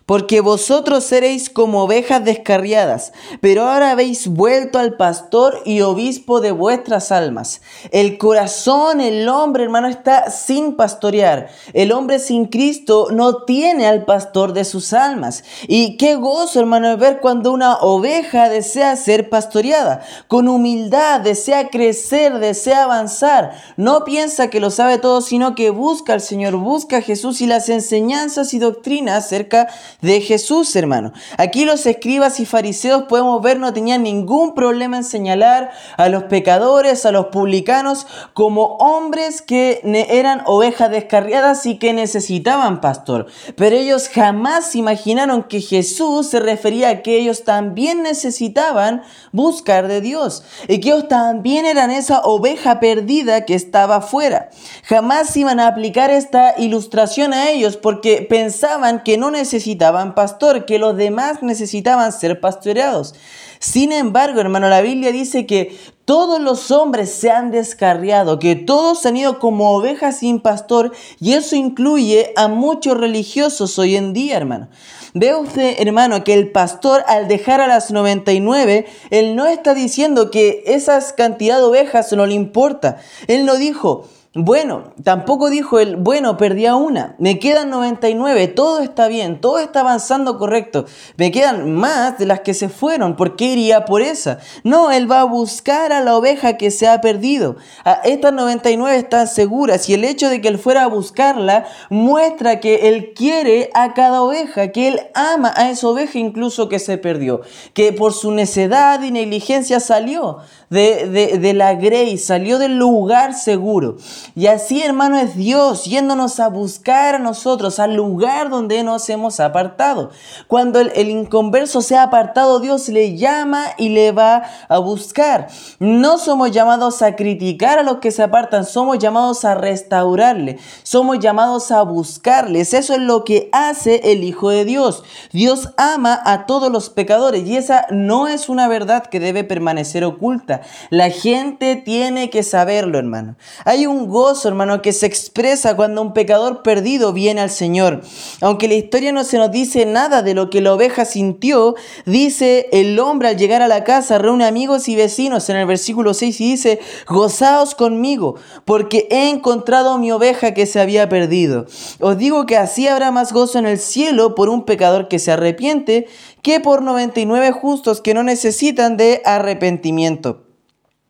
Porque 0.05 0.39
vosotros 0.39 1.03
seréis 1.03 1.49
como 1.49 1.81
ovejas 1.81 2.23
descarriadas, 2.23 3.11
pero 3.41 3.63
ahora 3.63 3.89
habéis 3.89 4.27
vuelto 4.27 4.77
al 4.77 4.97
pastor 4.97 5.61
y 5.65 5.81
obispo 5.81 6.41
de 6.41 6.51
vuestras 6.51 7.11
almas. 7.11 7.61
El 7.89 8.19
corazón, 8.19 9.01
el 9.01 9.27
hombre, 9.27 9.63
hermano, 9.63 9.87
está 9.87 10.29
sin 10.29 10.75
pastorear. 10.75 11.49
El 11.73 11.91
hombre 11.91 12.19
sin 12.19 12.45
Cristo 12.45 13.07
no 13.11 13.45
tiene 13.45 13.87
al 13.87 14.05
pastor 14.05 14.53
de 14.53 14.63
sus 14.63 14.93
almas. 14.93 15.43
Y 15.67 15.97
qué 15.97 16.15
gozo, 16.15 16.59
hermano, 16.59 16.95
ver 16.97 17.19
cuando 17.19 17.51
una 17.51 17.77
oveja 17.77 18.47
desea 18.47 18.95
ser 18.97 19.31
pastoreada. 19.31 20.05
Con 20.27 20.47
humildad, 20.47 21.21
desea 21.21 21.69
crecer, 21.69 22.37
desea 22.37 22.83
avanzar. 22.83 23.53
No 23.75 24.03
piensa 24.03 24.51
que 24.51 24.59
lo 24.59 24.69
sabe 24.69 24.99
todo, 24.99 25.21
sino 25.21 25.55
que 25.55 25.71
busca 25.71 26.13
al 26.13 26.21
Señor, 26.21 26.57
busca 26.57 26.97
a 26.97 27.01
Jesús 27.01 27.41
y 27.41 27.47
las 27.47 27.69
enseñanzas 27.69 28.53
y 28.53 28.59
doctrinas 28.59 29.25
acerca 29.25 29.67
de 30.01 30.21
Jesús, 30.21 30.75
hermano. 30.75 31.13
Aquí 31.37 31.65
los 31.65 31.85
escribas 31.85 32.39
y 32.39 32.45
fariseos 32.45 33.03
podemos 33.03 33.41
ver 33.41 33.59
no 33.59 33.73
tenían 33.73 34.03
ningún 34.03 34.53
problema 34.53 34.97
en 34.97 35.03
señalar 35.03 35.71
a 35.97 36.09
los 36.09 36.23
pecadores, 36.23 37.05
a 37.05 37.11
los 37.11 37.27
publicanos, 37.27 38.07
como 38.33 38.75
hombres 38.77 39.41
que 39.41 39.81
eran 40.09 40.41
ovejas 40.45 40.91
descarriadas 40.91 41.65
y 41.65 41.77
que 41.77 41.93
necesitaban 41.93 42.81
pastor. 42.81 43.27
Pero 43.55 43.75
ellos 43.75 44.09
jamás 44.09 44.75
imaginaron 44.75 45.43
que 45.43 45.61
Jesús 45.61 46.29
se 46.29 46.39
refería 46.39 46.89
a 46.89 47.01
que 47.01 47.17
ellos 47.17 47.43
también 47.43 48.03
necesitaban 48.03 49.03
buscar 49.31 49.87
de 49.87 50.01
Dios 50.01 50.43
y 50.67 50.79
que 50.79 50.89
ellos 50.89 51.07
también 51.07 51.65
eran 51.65 51.91
esa 51.91 52.21
oveja 52.21 52.79
perdida 52.79 53.45
que 53.45 53.55
estaba 53.55 53.97
afuera. 53.97 54.49
Jamás 54.83 55.35
iban 55.37 55.59
a 55.59 55.67
aplicar 55.67 56.11
esta 56.11 56.55
ilustración 56.57 57.33
a 57.33 57.49
ellos 57.49 57.77
porque 57.77 58.25
pensaban 58.27 59.03
que 59.03 59.17
no 59.17 59.31
necesitaban 59.31 59.84
pastor, 60.15 60.65
que 60.65 60.79
los 60.79 60.95
demás 60.97 61.43
necesitaban 61.43 62.11
ser 62.11 62.39
pastoreados. 62.39 63.15
Sin 63.59 63.91
embargo, 63.91 64.39
hermano, 64.41 64.69
la 64.69 64.81
Biblia 64.81 65.11
dice 65.11 65.45
que 65.45 65.77
todos 66.05 66.39
los 66.39 66.69
hombres 66.71 67.11
se 67.11 67.31
han 67.31 67.49
descarriado, 67.51 68.37
que 68.37 68.55
todos 68.55 69.05
han 69.05 69.17
ido 69.17 69.39
como 69.39 69.71
ovejas 69.75 70.19
sin 70.19 70.39
pastor, 70.39 70.91
y 71.19 71.33
eso 71.33 71.55
incluye 71.55 72.31
a 72.35 72.47
muchos 72.47 72.97
religiosos 72.97 73.79
hoy 73.79 73.95
en 73.95 74.13
día, 74.13 74.37
hermano. 74.37 74.67
Ve 75.13 75.33
usted, 75.33 75.75
hermano, 75.79 76.23
que 76.23 76.33
el 76.33 76.51
pastor 76.51 77.03
al 77.07 77.27
dejar 77.27 77.61
a 77.61 77.67
las 77.67 77.89
99, 77.89 78.85
él 79.09 79.35
no 79.35 79.47
está 79.47 79.73
diciendo 79.73 80.29
que 80.29 80.63
esas 80.67 81.13
cantidad 81.13 81.57
de 81.57 81.63
ovejas 81.63 82.11
no 82.13 82.25
le 82.25 82.33
importa. 82.33 82.97
Él 83.27 83.45
no 83.45 83.55
dijo, 83.55 84.07
bueno, 84.37 84.91
tampoco 85.01 85.49
dijo 85.49 85.79
él, 85.79 85.95
bueno, 85.95 86.35
perdí 86.35 86.65
a 86.65 86.75
una, 86.75 87.15
me 87.19 87.39
quedan 87.39 87.69
99, 87.69 88.49
todo 88.49 88.81
está 88.81 89.07
bien, 89.07 89.39
todo 89.39 89.59
está 89.59 89.79
avanzando 89.79 90.37
correcto, 90.37 90.83
me 91.15 91.31
quedan 91.31 91.71
más 91.71 92.17
de 92.17 92.25
las 92.25 92.41
que 92.41 92.53
se 92.53 92.67
fueron, 92.67 93.15
¿por 93.15 93.37
qué 93.37 93.53
iría 93.53 93.85
por 93.85 94.01
esa? 94.01 94.39
No, 94.65 94.91
él 94.91 95.09
va 95.09 95.21
a 95.21 95.23
buscar 95.23 95.93
a 95.93 96.01
la 96.01 96.17
oveja 96.17 96.57
que 96.57 96.69
se 96.69 96.85
ha 96.85 96.99
perdido. 96.99 97.55
Estas 98.03 98.33
99 98.33 98.97
están 98.97 99.29
seguras 99.29 99.87
y 99.87 99.93
el 99.93 100.03
hecho 100.03 100.29
de 100.29 100.41
que 100.41 100.49
él 100.49 100.59
fuera 100.59 100.83
a 100.83 100.87
buscarla 100.87 101.65
muestra 101.89 102.59
que 102.59 102.89
él 102.89 103.13
quiere 103.15 103.69
a 103.73 103.93
cada 103.93 104.21
oveja, 104.21 104.73
que 104.73 104.89
él 104.89 104.99
ama 105.13 105.53
a 105.55 105.69
esa 105.69 105.87
oveja 105.87 106.19
incluso 106.19 106.67
que 106.67 106.79
se 106.79 106.97
perdió, 106.97 107.39
que 107.73 107.93
por 107.93 108.11
su 108.11 108.31
necedad 108.31 109.01
y 109.01 109.11
negligencia 109.11 109.79
salió 109.79 110.39
de, 110.69 111.37
de 111.39 111.53
la 111.53 111.75
grey, 111.75 112.17
salió 112.17 112.59
del 112.59 112.77
lugar 112.77 113.33
seguro. 113.33 113.95
Y 114.33 114.47
así, 114.47 114.81
hermano, 114.81 115.17
es 115.17 115.35
Dios 115.35 115.85
yéndonos 115.85 116.39
a 116.39 116.49
buscar 116.49 117.15
a 117.15 117.19
nosotros, 117.19 117.79
al 117.79 117.95
lugar 117.95 118.49
donde 118.49 118.83
nos 118.83 119.09
hemos 119.09 119.39
apartado. 119.39 120.09
Cuando 120.47 120.79
el, 120.79 120.91
el 120.95 121.09
inconverso 121.09 121.81
se 121.81 121.95
ha 121.95 122.03
apartado, 122.03 122.59
Dios 122.59 122.89
le 122.89 123.17
llama 123.17 123.65
y 123.77 123.89
le 123.89 124.11
va 124.11 124.43
a 124.69 124.77
buscar. 124.79 125.47
No 125.79 126.17
somos 126.17 126.51
llamados 126.51 127.01
a 127.01 127.15
criticar 127.15 127.79
a 127.79 127.83
los 127.83 127.97
que 127.97 128.11
se 128.11 128.23
apartan, 128.23 128.65
somos 128.65 128.99
llamados 128.99 129.45
a 129.45 129.55
restaurarle, 129.55 130.57
somos 130.83 131.19
llamados 131.19 131.71
a 131.71 131.81
buscarles. 131.83 132.73
Eso 132.73 132.93
es 132.93 132.99
lo 132.99 133.23
que 133.23 133.49
hace 133.51 134.11
el 134.11 134.23
Hijo 134.23 134.49
de 134.49 134.65
Dios. 134.65 135.03
Dios 135.31 135.69
ama 135.77 136.19
a 136.23 136.45
todos 136.45 136.71
los 136.71 136.89
pecadores 136.89 137.45
y 137.45 137.57
esa 137.57 137.85
no 137.91 138.27
es 138.27 138.49
una 138.49 138.67
verdad 138.67 139.05
que 139.07 139.19
debe 139.19 139.43
permanecer 139.43 140.03
oculta. 140.03 140.61
La 140.89 141.09
gente 141.09 141.75
tiene 141.75 142.29
que 142.29 142.43
saberlo, 142.43 142.97
hermano. 142.97 143.35
Hay 143.65 143.85
un 143.85 144.07
gozo, 144.15 144.47
hermano, 144.47 144.81
que 144.81 144.93
se 144.93 145.05
expresa 145.05 145.75
cuando 145.75 146.01
un 146.01 146.13
pecador 146.13 146.63
perdido 146.63 147.11
viene 147.11 147.41
al 147.41 147.49
Señor. 147.49 148.01
Aunque 148.39 148.69
la 148.69 148.75
historia 148.75 149.11
no 149.11 149.25
se 149.25 149.37
nos 149.37 149.51
dice 149.51 149.85
nada 149.85 150.21
de 150.21 150.33
lo 150.33 150.49
que 150.49 150.61
la 150.61 150.73
oveja 150.73 151.03
sintió, 151.03 151.75
dice 152.05 152.69
el 152.71 152.97
hombre 152.97 153.27
al 153.27 153.37
llegar 153.37 153.61
a 153.61 153.67
la 153.67 153.83
casa, 153.83 154.17
reúne 154.17 154.45
amigos 154.45 154.87
y 154.87 154.95
vecinos 154.95 155.49
en 155.49 155.57
el 155.57 155.65
versículo 155.65 156.13
6 156.13 156.39
y 156.39 156.51
dice, 156.51 156.79
gozaos 157.09 157.75
conmigo, 157.75 158.35
porque 158.63 159.09
he 159.11 159.29
encontrado 159.29 159.97
mi 159.97 160.13
oveja 160.13 160.53
que 160.53 160.65
se 160.65 160.79
había 160.79 161.09
perdido. 161.09 161.65
Os 161.99 162.17
digo 162.17 162.45
que 162.45 162.55
así 162.55 162.87
habrá 162.87 163.11
más 163.11 163.33
gozo 163.33 163.59
en 163.59 163.65
el 163.65 163.79
cielo 163.79 164.33
por 164.33 164.47
un 164.47 164.63
pecador 164.63 165.09
que 165.09 165.19
se 165.19 165.33
arrepiente 165.33 166.07
que 166.41 166.61
por 166.61 166.81
99 166.81 167.51
justos 167.51 167.99
que 167.99 168.13
no 168.13 168.23
necesitan 168.23 168.95
de 168.95 169.21
arrepentimiento. 169.25 170.44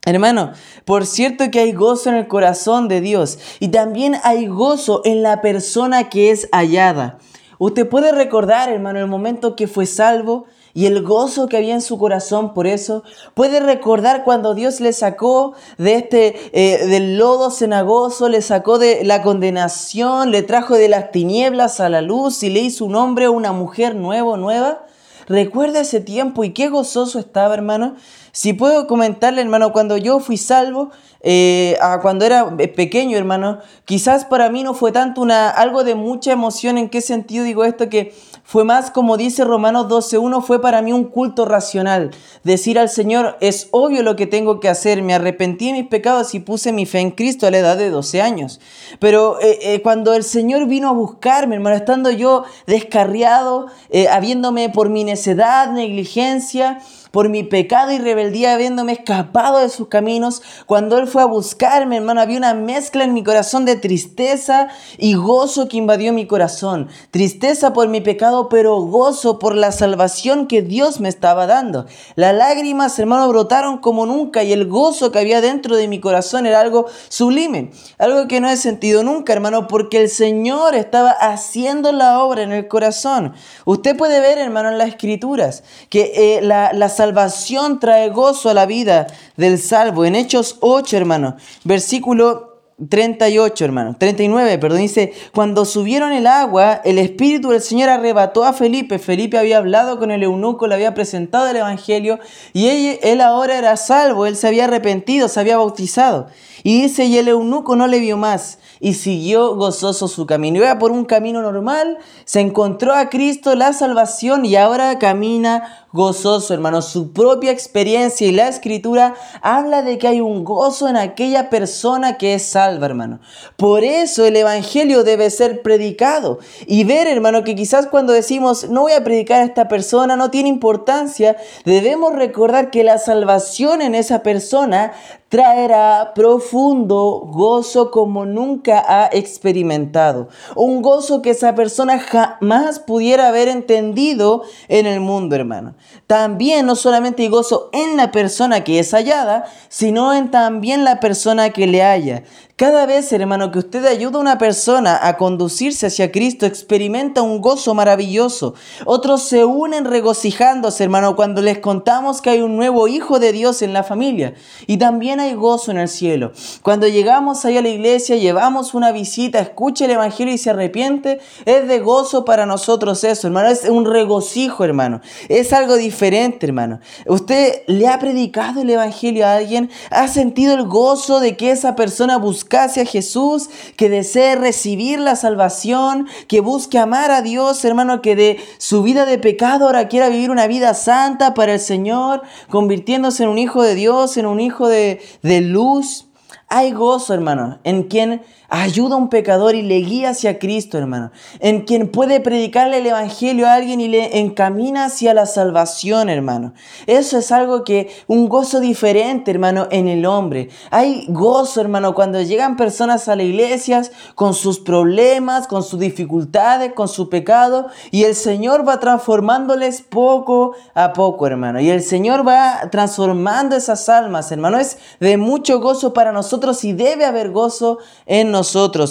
Hermano, 0.06 0.52
por 0.86 1.06
cierto 1.06 1.50
que 1.50 1.60
hay 1.60 1.72
gozo 1.74 2.10
en 2.10 2.16
el 2.16 2.28
corazón 2.28 2.88
de 2.88 3.02
Dios 3.02 3.40
y 3.60 3.70
también 3.70 4.16
hay 4.24 4.46
gozo 4.46 5.02
en 5.04 5.24
la 5.24 5.42
persona 5.42 6.10
que 6.10 6.30
es 6.30 6.48
hallada. 6.52 7.18
Usted 7.58 7.88
puede 7.88 8.12
recordar, 8.12 8.70
hermano, 8.70 9.00
el 9.00 9.08
momento 9.08 9.56
que 9.56 9.68
fue 9.68 9.86
salvo 9.86 10.46
y 10.76 10.88
el 10.88 11.02
gozo 11.02 11.48
que 11.48 11.58
había 11.58 11.74
en 11.74 11.82
su 11.82 11.98
corazón 11.98 12.54
por 12.54 12.68
eso. 12.68 13.04
Puede 13.34 13.62
recordar 13.62 14.26
cuando 14.26 14.54
Dios 14.54 14.82
le 14.82 14.92
sacó 14.92 15.54
de 15.78 15.96
este 15.96 16.36
eh, 16.52 16.86
del 16.86 17.18
lodo 17.18 17.50
cenagoso, 17.50 18.28
le 18.28 18.42
sacó 18.42 18.78
de 18.78 19.06
la 19.06 19.24
condenación, 19.24 20.32
le 20.32 20.44
trajo 20.44 20.76
de 20.76 20.90
las 20.90 21.12
tinieblas 21.12 21.80
a 21.80 21.90
la 21.90 22.02
luz 22.02 22.44
y 22.44 22.50
le 22.50 22.60
hizo 22.60 22.86
un 22.86 22.96
hombre 22.96 23.28
o 23.28 23.32
una 23.32 23.54
mujer 23.54 23.96
nuevo, 23.96 24.36
nueva. 24.36 24.86
Recuerda 25.28 25.80
ese 25.80 26.02
tiempo 26.02 26.44
y 26.44 26.52
qué 26.52 26.70
gozoso 26.70 27.18
estaba, 27.20 27.54
hermano. 27.56 27.96
Si 28.36 28.52
puedo 28.52 28.86
comentarle, 28.86 29.40
hermano, 29.40 29.72
cuando 29.72 29.96
yo 29.96 30.20
fui 30.20 30.36
salvo, 30.36 30.92
eh, 31.22 31.78
a 31.82 32.02
cuando 32.02 32.26
era 32.26 32.58
pequeño, 32.58 33.18
hermano, 33.18 33.60
quizás 33.86 34.26
para 34.26 34.50
mí 34.50 34.62
no 34.62 34.74
fue 34.74 34.92
tanto 34.92 35.22
una, 35.22 35.50
algo 35.50 35.86
de 35.86 35.96
mucha 35.96 36.34
emoción. 36.34 36.78
¿En 36.78 36.90
qué 36.90 37.00
sentido 37.00 37.46
digo 37.46 37.64
esto? 37.64 37.88
Que 37.88 38.14
fue 38.44 38.66
más, 38.66 38.92
como 38.92 39.16
dice 39.16 39.46
Romanos 39.46 39.88
12.1, 39.88 40.44
fue 40.44 40.62
para 40.62 40.82
mí 40.82 40.92
un 40.92 41.06
culto 41.06 41.46
racional. 41.46 42.12
Decir 42.44 42.78
al 42.78 42.90
Señor, 42.90 43.38
es 43.40 43.70
obvio 43.72 44.04
lo 44.04 44.18
que 44.18 44.28
tengo 44.28 44.60
que 44.60 44.68
hacer. 44.68 45.02
Me 45.02 45.14
arrepentí 45.14 45.68
de 45.68 45.82
mis 45.82 45.88
pecados 45.88 46.36
y 46.36 46.42
puse 46.42 46.74
mi 46.74 46.86
fe 46.86 47.00
en 47.00 47.12
Cristo 47.12 47.48
a 47.48 47.52
la 47.52 47.60
edad 47.60 47.78
de 47.78 47.90
12 47.90 48.22
años. 48.22 48.60
Pero 49.00 49.40
eh, 49.40 49.60
eh, 49.62 49.82
cuando 49.82 50.14
el 50.14 50.26
Señor 50.26 50.68
vino 50.68 50.90
a 50.90 50.94
buscarme, 50.94 51.56
hermano, 51.56 51.78
estando 51.78 52.12
yo 52.12 52.44
descarriado, 52.68 53.68
habiéndome 54.12 54.68
por 54.68 54.90
mi 54.90 55.06
necedad, 55.06 55.72
negligencia, 55.72 56.82
por 57.16 57.30
mi 57.30 57.44
pecado 57.44 57.94
y 57.94 57.98
rebeldía, 57.98 58.54
habiéndome 58.54 58.92
escapado 58.92 59.60
de 59.60 59.70
sus 59.70 59.88
caminos. 59.88 60.42
Cuando 60.66 60.98
Él 60.98 61.08
fue 61.08 61.22
a 61.22 61.26
buscarme, 61.26 61.96
hermano, 61.96 62.20
había 62.20 62.38
una 62.38 62.54
mezcla 62.54 63.06
en 63.06 63.14
mi 63.14 63.24
corazón 63.24 63.64
de 63.64 63.78
tristeza 63.78 64.68
y 64.98 65.14
gozo 65.14 65.70
que 65.70 65.78
invadió 65.78 66.12
mi 66.12 66.28
corazón. 66.28 66.90
Tristeza 67.12 67.72
por 67.72 67.88
mi 67.88 68.02
pecado, 68.02 68.50
pero 68.50 68.82
gozo 68.82 69.40
por 69.40 69.56
la 69.56 69.72
salvación 69.72 70.48
que 70.48 70.62
Dios 70.62 71.00
me 71.00 71.08
estaba 71.08 71.48
dando. 71.48 71.86
Las 72.16 72.36
lágrimas, 72.36 73.00
hermano, 73.00 73.30
brotaron 73.30 73.78
como 73.78 74.06
nunca 74.06 74.44
y 74.44 74.52
el 74.52 74.68
gozo 74.68 75.14
que 75.14 75.20
había 75.20 75.40
dentro 75.40 75.78
de 75.78 75.88
mi 75.88 76.02
corazón 76.02 76.46
era 76.46 76.60
algo 76.60 76.86
sublime. 77.08 77.72
Algo 77.98 78.28
que 78.28 78.42
no 78.42 78.50
he 78.50 78.58
sentido 78.58 79.04
nunca, 79.04 79.32
hermano, 79.32 79.68
porque 79.68 80.02
el 80.02 80.10
Señor 80.10 80.76
estaba 80.76 81.12
haciendo 81.12 81.94
la 81.94 82.22
obra 82.22 82.42
en 82.42 82.52
el 82.52 82.68
corazón. 82.68 83.36
Usted 83.64 83.96
puede 83.96 84.20
ver, 84.20 84.38
hermano, 84.38 84.68
en 84.68 84.78
las 84.78 84.90
escrituras 84.90 85.64
que 85.90 86.12
eh, 86.14 86.42
la, 86.42 86.74
la 86.74 86.90
salvación 86.90 87.05
salvación 87.06 87.80
trae 87.80 88.10
gozo 88.10 88.50
a 88.50 88.56
la 88.56 88.66
vida 88.66 89.06
del 89.38 89.60
salvo. 89.60 90.06
En 90.06 90.16
Hechos 90.16 90.58
8, 90.62 90.98
hermano, 90.98 91.36
versículo 91.64 92.56
38, 92.90 93.64
hermano, 93.64 93.96
39, 93.98 94.58
perdón, 94.58 94.80
dice, 94.80 95.14
cuando 95.34 95.64
subieron 95.64 96.12
el 96.12 96.28
agua, 96.28 96.82
el 96.84 96.98
Espíritu 96.98 97.52
del 97.52 97.62
Señor 97.62 97.90
arrebató 97.90 98.44
a 98.44 98.54
Felipe. 98.54 98.98
Felipe 98.98 99.38
había 99.38 99.60
hablado 99.60 100.00
con 100.00 100.10
el 100.10 100.24
eunuco, 100.24 100.68
le 100.68 100.76
había 100.76 100.96
presentado 100.96 101.48
el 101.48 101.56
Evangelio 101.56 102.20
y 102.54 102.98
él, 103.02 103.22
ahora 103.22 103.58
era 103.58 103.78
salvo, 103.78 104.26
él 104.26 104.36
se 104.36 104.48
había 104.48 104.66
arrepentido, 104.66 105.30
se 105.30 105.40
había 105.40 105.58
bautizado. 105.58 106.28
Y 106.64 106.82
dice, 106.82 107.06
y 107.06 107.18
el 107.18 107.28
eunuco 107.28 107.76
no 107.76 107.86
le 107.86 108.00
vio 108.00 108.18
más 108.18 108.58
y 108.80 108.96
siguió 108.96 109.56
gozoso 109.56 110.08
su 110.08 110.26
camino. 110.26 110.58
Iba 110.58 110.80
por 110.80 110.92
un 110.92 111.06
camino 111.06 111.42
normal, 111.42 112.00
se 112.26 112.42
encontró 112.42 112.94
a 112.94 113.10
Cristo, 113.10 113.56
la 113.56 113.72
salvación 113.72 114.46
y 114.46 114.56
ahora 114.56 115.00
camina 115.00 115.85
gozoso, 115.96 116.54
hermano. 116.54 116.84
Su 116.84 117.14
propia 117.14 117.52
experiencia 117.52 118.28
y 118.28 118.32
la 118.32 118.50
escritura 118.50 119.16
habla 119.42 119.82
de 119.82 119.98
que 119.98 120.08
hay 120.08 120.22
un 120.22 120.44
gozo 120.44 120.88
en 120.88 120.98
aquella 120.98 121.50
persona 121.50 122.18
que 122.18 122.36
es 122.36 122.44
salva 122.44 122.86
hermano. 122.86 123.20
Por 123.56 123.84
eso 123.84 124.26
el 124.26 124.36
Evangelio 124.36 125.04
debe 125.04 125.30
ser 125.30 125.62
predicado. 125.62 126.40
Y 126.68 126.84
ver, 126.84 127.08
hermano, 127.08 127.44
que 127.44 127.56
quizás 127.56 127.88
cuando 127.88 128.14
decimos, 128.14 128.70
no 128.70 128.82
voy 128.82 128.92
a 128.92 129.04
predicar 129.04 129.42
a 129.42 129.46
esta 129.46 129.68
persona, 129.68 130.16
no 130.16 130.30
tiene 130.30 130.50
importancia, 130.50 131.38
debemos 131.64 132.14
recordar 132.14 132.70
que 132.70 132.84
la 132.84 132.98
salvación 132.98 133.82
en 133.82 133.96
esa 133.96 134.22
persona 134.22 134.92
traerá 135.30 136.14
profundo 136.14 137.24
gozo 137.26 137.92
como 137.92 138.26
nunca 138.26 138.84
ha 138.88 139.10
experimentado. 139.12 140.30
Un 140.56 140.82
gozo 140.82 141.22
que 141.22 141.32
esa 141.32 141.56
persona 141.56 142.00
jamás 142.00 142.80
pudiera 142.80 143.28
haber 143.28 143.48
entendido 143.48 144.44
en 144.68 144.86
el 144.86 145.00
mundo, 145.00 145.36
hermano. 145.36 145.76
También 146.08 146.66
no 146.66 146.76
solamente 146.76 147.24
hay 147.24 147.30
gozo 147.30 147.70
en 147.74 147.98
la 147.98 148.12
persona 148.12 148.64
que 148.64 148.80
es 148.80 148.92
hallada, 148.92 149.46
sino 149.70 150.14
en 150.14 150.30
también 150.30 150.84
la 150.84 151.00
persona 151.00 151.50
que 151.50 151.68
le 151.68 151.84
haya. 151.84 152.24
Cada 152.58 152.86
vez, 152.86 153.12
hermano, 153.12 153.52
que 153.52 153.60
usted 153.60 153.84
ayuda 153.86 154.18
a 154.18 154.22
una 154.22 154.38
persona 154.38 154.98
a 155.06 155.18
conducirse 155.18 155.88
hacia 155.88 156.14
Cristo, 156.14 156.46
experimenta 156.46 157.22
un 157.22 157.42
gozo 157.42 157.74
maravilloso. 157.74 158.54
Otros 158.86 159.24
se 159.24 159.44
unen 159.44 159.84
regocijándose, 159.84 160.86
hermano, 160.86 161.18
cuando 161.18 161.42
les 161.42 161.60
contamos 161.60 162.22
que 162.22 162.30
hay 162.30 162.40
un 162.40 162.56
nuevo 162.56 162.88
hijo 162.88 163.20
de 163.20 163.34
Dios 163.34 163.62
en 163.62 163.74
la 163.74 163.84
familia. 163.84 164.36
Y 164.68 164.78
también 164.78 165.20
hay 165.20 165.34
gozo 165.34 165.72
en 165.72 165.80
el 165.80 165.90
cielo. 165.90 166.32
Cuando 166.62 166.88
llegamos 166.88 167.44
ahí 167.44 167.58
a 167.58 167.62
la 167.62 167.68
iglesia, 167.68 168.16
llevamos 168.16 168.74
una 168.74 168.94
visita, 168.94 169.40
escucha 169.40 169.84
el 169.84 169.92
Evangelio 169.92 170.34
y 170.34 170.38
se 170.38 170.52
arrepiente, 170.52 171.20
es 171.44 171.68
de 171.68 171.80
gozo 171.80 172.24
para 172.24 172.46
nosotros 172.46 173.04
eso, 173.04 173.28
hermano. 173.28 173.50
Es 173.50 173.66
un 173.66 173.84
regocijo, 173.84 174.64
hermano. 174.64 175.02
Es 175.28 175.52
algo 175.52 175.76
diferente, 175.76 176.46
hermano. 176.46 176.80
¿Usted 177.06 177.64
le 177.68 177.90
ha 177.90 178.00
predicado 178.00 178.62
el 178.62 178.70
Evangelio 178.70 179.28
a 179.28 179.34
alguien? 179.34 179.70
¿Ha 179.90 180.08
sentido 180.08 180.54
el 180.54 180.64
gozo 180.64 181.20
de 181.20 181.36
que 181.36 181.52
esa 181.52 181.76
persona 181.76 182.16
busca 182.18 182.45
buscase 182.46 182.82
a 182.82 182.86
Jesús, 182.86 183.50
que 183.76 183.90
desee 183.90 184.36
recibir 184.36 185.00
la 185.00 185.16
salvación, 185.16 186.08
que 186.28 186.42
busque 186.42 186.78
amar 186.78 187.10
a 187.10 187.24
Dios, 187.24 187.66
hermano, 187.66 188.04
que 188.04 188.16
de 188.16 188.38
su 188.60 188.84
vida 188.84 189.08
de 189.08 189.18
pecado 189.18 189.66
ahora 189.66 189.88
quiera 189.88 190.10
vivir 190.10 190.30
una 190.30 190.46
vida 190.46 190.76
santa 190.76 191.34
para 191.34 191.56
el 191.56 191.60
Señor, 191.60 192.22
convirtiéndose 192.52 193.24
en 193.24 193.30
un 193.30 193.40
hijo 193.40 193.64
de 193.64 193.74
Dios, 193.74 194.18
en 194.18 194.28
un 194.28 194.40
hijo 194.40 194.68
de, 194.68 195.02
de 195.24 195.42
luz. 195.42 196.06
Hay 196.48 196.72
gozo, 196.72 197.16
hermano, 197.16 197.58
en 197.64 197.84
quien 197.84 198.22
ayuda 198.62 198.96
a 198.96 198.98
un 198.98 199.10
pecador 199.10 199.56
y 199.56 199.62
le 199.62 199.78
guía 199.80 200.10
hacia 200.10 200.40
Cristo, 200.40 200.78
hermano. 200.78 201.12
En 201.40 201.62
quien 201.62 201.90
puede 201.90 202.20
predicarle 202.20 202.78
el 202.78 202.88
Evangelio 202.88 203.48
a 203.48 203.54
alguien 203.54 203.82
y 203.82 203.88
le 203.88 204.20
encamina 204.20 204.86
hacia 204.86 205.14
la 205.14 205.26
salvación, 205.26 206.10
hermano. 206.10 206.54
Eso 206.88 207.18
es 207.18 207.32
algo 207.32 207.64
que, 207.64 207.90
un 208.08 208.30
gozo 208.30 208.60
diferente, 208.60 209.32
hermano, 209.32 209.68
en 209.72 209.88
el 209.88 210.06
hombre. 210.06 210.50
Hay 210.72 211.06
gozo, 211.10 211.62
hermano, 211.62 211.94
cuando 211.94 212.22
llegan 212.22 212.56
personas 212.56 213.08
a 213.08 213.16
la 213.16 213.24
iglesia 213.24 213.82
con 214.16 214.34
sus 214.34 214.60
problemas, 214.60 215.48
con 215.48 215.64
sus 215.64 215.80
dificultades, 215.80 216.74
con 216.74 216.88
su 216.88 217.10
pecado, 217.10 217.68
y 217.92 218.04
el 218.04 218.16
Señor 218.16 218.68
va 218.68 218.80
transformándoles 218.80 219.82
poco 219.82 220.56
a 220.74 220.94
poco, 220.94 221.28
hermano. 221.28 221.60
Y 221.60 221.70
el 221.70 221.82
Señor 221.82 222.28
va 222.28 222.70
transformando 222.72 223.56
esas 223.56 223.90
almas, 223.90 224.32
hermano. 224.32 224.60
Es 224.60 224.78
de 225.00 225.18
mucho 225.18 225.60
gozo 225.60 225.94
para 225.94 226.12
nosotros 226.12 226.64
y 226.64 226.74
debe 226.74 227.06
haber 227.06 227.32
gozo 227.32 227.80
en 228.06 228.32
nosotros, 228.32 228.45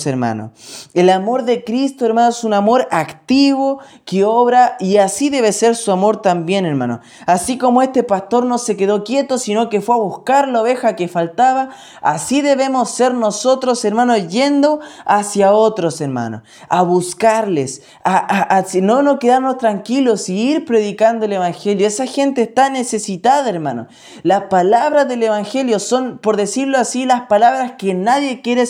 hermano. 0.06 0.52
El 0.94 1.11
amor 1.11 1.44
de 1.44 1.64
Cristo, 1.64 2.06
hermano, 2.06 2.30
es 2.30 2.44
un 2.44 2.54
amor 2.54 2.88
activo 2.90 3.80
que 4.04 4.25
obra 4.25 4.76
y 4.80 4.96
así 4.96 5.30
debe 5.30 5.52
ser 5.52 5.76
su 5.76 5.92
amor 5.92 6.23
también, 6.23 6.66
hermano. 6.66 7.00
Así 7.26 7.58
como 7.58 7.82
este 7.82 8.02
pastor 8.02 8.44
no 8.46 8.58
se 8.58 8.76
quedó 8.76 9.04
quieto, 9.04 9.38
sino 9.38 9.68
que 9.68 9.80
fue 9.80 9.94
a 9.94 9.99
buscar 9.99 10.49
la 10.49 10.62
oveja 10.62 10.96
que 10.96 11.08
faltaba, 11.08 11.70
así 12.02 12.42
debemos 12.42 12.90
ser 12.90 13.14
nosotros, 13.14 13.84
hermano, 13.84 14.16
yendo 14.16 14.80
hacia 15.04 15.52
otros, 15.52 16.00
hermano, 16.00 16.42
a 16.68 16.82
buscarles, 16.82 17.82
a, 18.02 18.56
a, 18.56 18.64
no, 18.80 19.02
no 19.02 19.18
quedarnos 19.18 19.58
tranquilos 19.58 20.28
y 20.28 20.50
ir 20.50 20.64
predicando 20.64 21.26
el 21.26 21.32
Evangelio. 21.32 21.87
Esa 21.87 22.06
gente 22.06 22.42
está 22.42 22.70
necesitada, 22.70 23.49
hermano. 23.49 23.87
Las 24.23 24.44
palabras 24.44 25.08
del 25.08 25.23
Evangelio 25.23 25.78
son, 25.78 26.19
por 26.19 26.36
decirlo 26.36 26.78
así, 26.78 27.04
las 27.04 27.23
palabras 27.23 27.73
que 27.78 27.95
nadie 27.95 28.40
quiere 28.40 28.62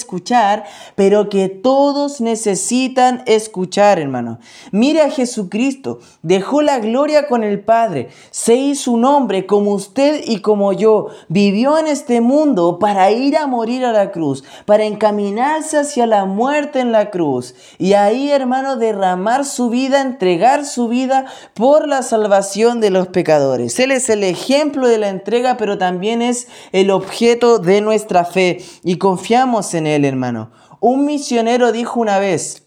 pero 0.94 1.29
que 1.29 1.48
todos 1.48 2.20
necesitan 2.20 3.22
escuchar, 3.27 3.98
hermano. 3.98 4.38
Mire 4.72 5.03
a 5.03 5.11
Jesucristo, 5.11 6.00
dejó 6.22 6.62
la 6.62 6.79
gloria 6.79 7.27
con 7.27 7.44
el 7.44 7.61
Padre, 7.61 8.09
se 8.31 8.55
hizo 8.55 8.92
un 8.92 9.05
hombre 9.05 9.46
como 9.46 9.72
usted 9.72 10.22
y 10.24 10.40
como 10.40 10.72
yo, 10.72 11.09
vivió 11.29 11.79
en 11.79 11.87
este 11.87 12.20
mundo 12.20 12.79
para 12.79 13.11
ir 13.11 13.37
a 13.37 13.46
morir 13.46 13.85
a 13.85 13.92
la 13.92 14.11
cruz, 14.11 14.44
para 14.66 14.85
encaminarse 14.85 15.79
hacia 15.79 16.07
la 16.07 16.24
muerte 16.24 16.81
en 16.81 16.92
la 16.92 17.11
cruz 17.11 17.55
y 17.79 17.94
ahí, 17.94 18.31
hermano, 18.31 18.77
derramar 18.77 19.44
su 19.44 19.70
vida, 19.70 20.00
entregar 20.00 20.64
su 20.64 20.88
vida 20.88 21.27
por 21.55 21.88
la 21.88 22.03
salvación 22.03 22.81
de 22.81 22.90
los 22.90 23.09
pecadores. 23.09 23.79
Él 23.79 23.90
es 23.90 24.09
el 24.09 24.24
ejemplo 24.24 24.88
de 24.88 24.98
la 24.98 25.09
entrega, 25.09 25.57
pero 25.57 25.79
también 25.79 26.22
es 26.22 26.48
el 26.72 26.90
objeto 26.90 27.59
de 27.59 27.81
nuestra 27.81 28.24
fe 28.24 28.62
y 28.83 28.98
confiamos 28.98 29.74
en 29.74 29.87
Él, 29.87 30.05
hermano. 30.05 30.50
Un 30.87 31.07
misionero 31.07 31.73
dijo 31.73 31.99
una 31.99 32.18
vez, 32.18 32.64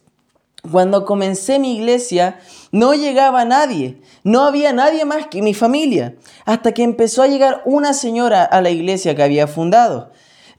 cuando 0.72 1.06
comencé 1.06 1.60
mi 1.60 1.76
iglesia 1.76 2.40
no 2.72 2.96
llegaba 2.96 3.46
nadie, 3.46 4.02
no 4.24 4.44
había 4.44 4.74
nadie 4.74 5.06
más 5.06 5.28
que 5.28 5.44
mi 5.44 5.54
familia, 5.54 6.16
hasta 6.44 6.72
que 6.72 6.82
empezó 6.82 7.22
a 7.22 7.28
llegar 7.28 7.62
una 7.66 7.94
señora 7.94 8.44
a 8.44 8.60
la 8.62 8.72
iglesia 8.72 9.16
que 9.16 9.22
había 9.22 9.46
fundado. 9.46 10.10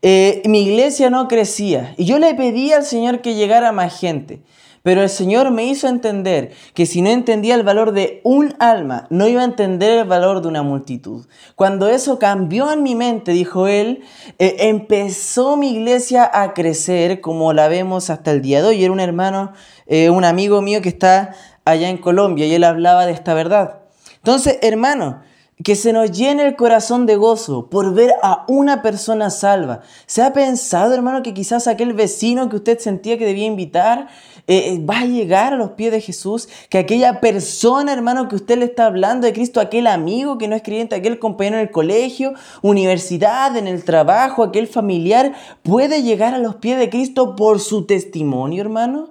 Eh, 0.03 0.41
mi 0.45 0.63
iglesia 0.63 1.11
no 1.11 1.27
crecía 1.27 1.95
y 1.97 2.05
yo 2.05 2.21
le 2.21 2.33
pedí 2.35 2.71
al 2.71 2.85
Señor 2.85 3.23
que 3.23 3.35
llegara 3.35 3.73
más 3.73 3.99
gente. 3.99 4.41
Pero 4.89 5.03
el 5.03 5.11
Señor 5.11 5.51
me 5.51 5.67
hizo 5.67 5.87
entender 5.87 6.53
que 6.73 6.87
si 6.87 7.03
no 7.03 7.11
entendía 7.11 7.55
el 7.57 7.63
valor 7.63 7.93
de 7.93 8.23
un 8.25 8.55
alma, 8.59 9.07
no 9.11 9.29
iba 9.29 9.43
a 9.43 9.45
entender 9.45 9.99
el 9.99 10.07
valor 10.07 10.41
de 10.41 10.49
una 10.49 10.63
multitud. 10.63 11.27
Cuando 11.57 11.91
eso 11.91 12.19
cambió 12.19 12.73
en 12.73 12.83
mi 12.83 12.95
mente, 12.95 13.33
dijo 13.33 13.67
él, 13.67 14.01
eh, 14.39 14.57
empezó 14.61 15.59
mi 15.59 15.73
iglesia 15.73 16.31
a 16.33 16.55
crecer 16.55 17.21
como 17.21 17.53
la 17.53 17.69
vemos 17.69 18.09
hasta 18.09 18.31
el 18.31 18.41
día 18.41 18.63
de 18.63 18.69
hoy. 18.69 18.83
Era 18.83 18.91
un 18.91 19.01
hermano, 19.01 19.53
eh, 19.85 20.09
un 20.09 20.25
amigo 20.25 20.63
mío 20.63 20.81
que 20.81 20.89
está 20.89 21.35
allá 21.67 21.91
en 21.91 21.99
Colombia 21.99 22.47
y 22.47 22.55
él 22.55 22.65
hablaba 22.65 23.05
de 23.05 23.13
esta 23.13 23.35
verdad. 23.35 23.81
Entonces, 24.17 24.59
hermano, 24.63 25.21
que 25.65 25.75
se 25.75 25.93
nos 25.93 26.13
llene 26.13 26.47
el 26.47 26.57
corazón 26.57 27.07
de 27.07 27.17
gozo 27.17 27.69
por 27.69 27.93
ver 27.93 28.15
a 28.23 28.45
una 28.49 28.81
persona 28.81 29.29
salva. 29.31 29.81
¿Se 30.07 30.23
ha 30.23 30.33
pensado, 30.33 30.95
hermano, 30.95 31.23
que 31.23 31.35
quizás 31.35 31.67
aquel 31.67 31.95
vecino 31.95 32.49
que 32.49 32.57
usted 32.57 32.79
sentía 32.79 33.19
que 33.19 33.27
debía 33.27 33.47
invitar 33.47 34.09
eh, 34.49 34.73
eh, 34.73 34.85
va 34.85 35.01
a 35.01 35.05
llegar 35.05 35.53
a 35.53 35.57
los 35.57 35.73
pies 35.73 35.93
de 35.93 36.01
Jesús? 36.01 36.49
Que 36.71 36.79
aquella 36.79 37.21
persona, 37.21 37.93
hermano, 37.93 38.29
que 38.29 38.35
usted 38.35 38.59
le 38.59 38.65
está 38.65 38.87
hablando 38.87 39.27
de 39.27 39.35
Cristo, 39.35 39.61
aquel 39.61 39.87
amigo 39.87 40.39
que 40.39 40.49
no 40.49 40.57
es 40.57 40.63
creyente, 40.63 40.97
aquel 40.97 41.19
compañero 41.19 41.59
en 41.59 41.63
el 41.63 41.71
colegio, 41.71 42.33
universidad, 42.63 43.57
en 43.57 43.69
el 43.69 43.85
trabajo, 43.85 44.43
aquel 44.43 44.67
familiar, 44.67 45.35
puede 45.63 46.03
llegar 46.03 46.35
a 46.35 46.39
los 46.39 46.57
pies 46.57 46.79
de 46.79 46.91
Cristo 46.91 47.37
por 47.37 47.61
su 47.61 47.85
testimonio, 47.85 48.63
hermano? 48.63 49.11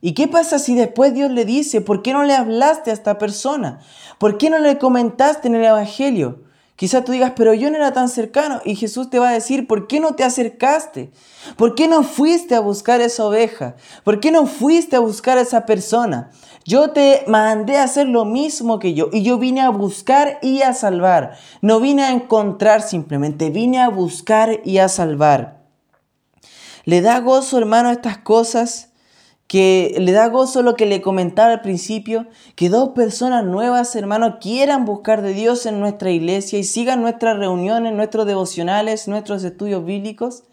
¿Y 0.00 0.14
qué 0.14 0.28
pasa 0.28 0.58
si 0.58 0.74
después 0.74 1.12
Dios 1.12 1.30
le 1.30 1.44
dice, 1.44 1.80
¿por 1.80 2.02
qué 2.02 2.12
no 2.12 2.22
le 2.22 2.34
hablaste 2.34 2.90
a 2.90 2.94
esta 2.94 3.18
persona? 3.18 3.80
¿Por 4.18 4.38
qué 4.38 4.48
no 4.48 4.58
le 4.58 4.78
comentaste 4.78 5.48
en 5.48 5.56
el 5.56 5.64
Evangelio? 5.64 6.42
Quizás 6.80 7.04
tú 7.04 7.12
digas, 7.12 7.34
pero 7.36 7.52
yo 7.52 7.70
no 7.70 7.76
era 7.76 7.92
tan 7.92 8.08
cercano. 8.08 8.62
Y 8.64 8.74
Jesús 8.74 9.10
te 9.10 9.18
va 9.18 9.28
a 9.28 9.32
decir, 9.34 9.66
¿por 9.66 9.86
qué 9.86 10.00
no 10.00 10.14
te 10.14 10.24
acercaste? 10.24 11.10
¿Por 11.58 11.74
qué 11.74 11.88
no 11.88 12.04
fuiste 12.04 12.54
a 12.54 12.60
buscar 12.60 13.02
esa 13.02 13.26
oveja? 13.26 13.76
¿Por 14.02 14.18
qué 14.18 14.30
no 14.30 14.46
fuiste 14.46 14.96
a 14.96 15.00
buscar 15.00 15.36
a 15.36 15.42
esa 15.42 15.66
persona? 15.66 16.30
Yo 16.64 16.92
te 16.92 17.22
mandé 17.26 17.76
a 17.76 17.82
hacer 17.82 18.08
lo 18.08 18.24
mismo 18.24 18.78
que 18.78 18.94
yo. 18.94 19.10
Y 19.12 19.22
yo 19.22 19.36
vine 19.36 19.60
a 19.60 19.68
buscar 19.68 20.38
y 20.40 20.62
a 20.62 20.72
salvar. 20.72 21.36
No 21.60 21.80
vine 21.80 22.04
a 22.04 22.12
encontrar 22.12 22.80
simplemente, 22.80 23.50
vine 23.50 23.82
a 23.82 23.90
buscar 23.90 24.60
y 24.64 24.78
a 24.78 24.88
salvar. 24.88 25.60
¿Le 26.86 27.02
da 27.02 27.20
gozo, 27.20 27.58
hermano, 27.58 27.90
estas 27.90 28.16
cosas? 28.16 28.89
Que 29.50 29.96
le 29.98 30.12
da 30.12 30.28
gozo 30.28 30.62
lo 30.62 30.76
que 30.76 30.86
le 30.86 31.02
comentaba 31.02 31.50
al 31.50 31.60
principio, 31.60 32.28
que 32.54 32.68
dos 32.68 32.90
personas 32.90 33.44
nuevas, 33.44 33.96
hermanos, 33.96 34.34
quieran 34.40 34.84
buscar 34.84 35.22
de 35.22 35.34
Dios 35.34 35.66
en 35.66 35.80
nuestra 35.80 36.12
iglesia 36.12 36.56
y 36.60 36.62
sigan 36.62 37.02
nuestras 37.02 37.36
reuniones, 37.36 37.92
nuestros 37.92 38.28
devocionales, 38.28 39.08
nuestros 39.08 39.42
estudios 39.42 39.84
bíblicos. 39.84 40.44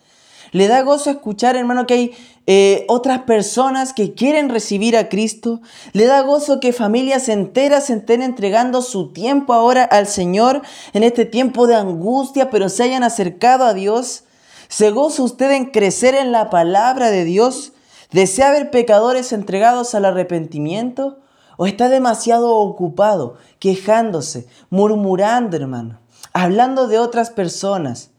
Le 0.51 0.67
da 0.67 0.81
gozo 0.81 1.11
escuchar, 1.11 1.55
hermano, 1.55 1.85
que 1.85 1.93
hay 1.93 2.11
eh, 2.47 2.85
otras 2.87 3.19
personas 3.19 3.93
que 3.93 4.15
quieren 4.15 4.49
recibir 4.49 4.97
a 4.97 5.09
Cristo. 5.09 5.61
Le 5.93 6.07
da 6.07 6.21
gozo 6.21 6.59
que 6.59 6.73
familias 6.73 7.29
enteras 7.29 7.91
estén 7.91 8.23
entregando 8.23 8.81
su 8.81 9.13
tiempo 9.13 9.53
ahora 9.53 9.83
al 9.83 10.07
Señor 10.07 10.63
en 10.93 11.03
este 11.03 11.25
tiempo 11.25 11.67
de 11.67 11.75
angustia, 11.75 12.49
pero 12.49 12.67
se 12.67 12.81
hayan 12.81 13.03
acercado 13.03 13.65
a 13.65 13.75
Dios. 13.75 14.23
¿Se 14.69 14.89
goza 14.89 15.21
usted 15.21 15.51
en 15.51 15.65
crecer 15.65 16.15
en 16.15 16.31
la 16.31 16.49
palabra 16.49 17.11
de 17.11 17.25
Dios? 17.25 17.73
¿Desea 18.11 18.51
ver 18.51 18.71
pecadores 18.71 19.33
entregados 19.33 19.95
al 19.95 20.05
arrepentimiento? 20.05 21.19
¿O 21.57 21.65
está 21.65 21.89
demasiado 21.89 22.55
ocupado, 22.55 23.37
quejándose, 23.59 24.47
murmurando, 24.69 25.57
hermano, 25.57 25.99
hablando 26.33 26.87
de 26.87 26.99
otras 26.99 27.31
personas? 27.31 28.11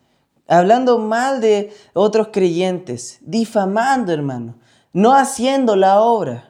hablando 0.49 0.99
mal 0.99 1.41
de 1.41 1.73
otros 1.93 2.29
creyentes, 2.33 3.19
difamando, 3.21 4.13
hermano, 4.13 4.55
no 4.93 5.15
haciendo 5.15 5.77
la 5.77 6.01
obra. 6.01 6.48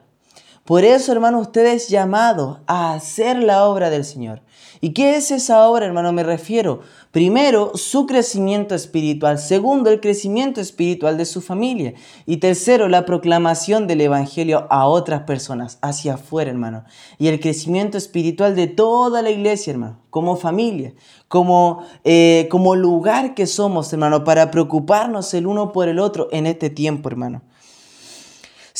Por 0.68 0.84
eso, 0.84 1.12
hermano, 1.12 1.38
usted 1.38 1.64
es 1.64 1.88
llamado 1.88 2.60
a 2.66 2.92
hacer 2.92 3.42
la 3.42 3.64
obra 3.64 3.88
del 3.88 4.04
Señor. 4.04 4.42
¿Y 4.82 4.90
qué 4.90 5.16
es 5.16 5.30
esa 5.30 5.66
obra, 5.66 5.86
hermano? 5.86 6.12
Me 6.12 6.22
refiero, 6.22 6.80
primero, 7.10 7.72
su 7.74 8.04
crecimiento 8.04 8.74
espiritual. 8.74 9.38
Segundo, 9.38 9.88
el 9.88 10.00
crecimiento 10.00 10.60
espiritual 10.60 11.16
de 11.16 11.24
su 11.24 11.40
familia. 11.40 11.94
Y 12.26 12.36
tercero, 12.36 12.86
la 12.88 13.06
proclamación 13.06 13.86
del 13.86 14.02
Evangelio 14.02 14.66
a 14.68 14.86
otras 14.86 15.22
personas, 15.22 15.78
hacia 15.80 16.16
afuera, 16.16 16.50
hermano. 16.50 16.84
Y 17.16 17.28
el 17.28 17.40
crecimiento 17.40 17.96
espiritual 17.96 18.54
de 18.54 18.66
toda 18.66 19.22
la 19.22 19.30
iglesia, 19.30 19.70
hermano, 19.70 20.00
como 20.10 20.36
familia, 20.36 20.92
como, 21.28 21.82
eh, 22.04 22.46
como 22.50 22.76
lugar 22.76 23.34
que 23.34 23.46
somos, 23.46 23.90
hermano, 23.94 24.22
para 24.22 24.50
preocuparnos 24.50 25.32
el 25.32 25.46
uno 25.46 25.72
por 25.72 25.88
el 25.88 25.98
otro 25.98 26.28
en 26.30 26.46
este 26.46 26.68
tiempo, 26.68 27.08
hermano. 27.08 27.40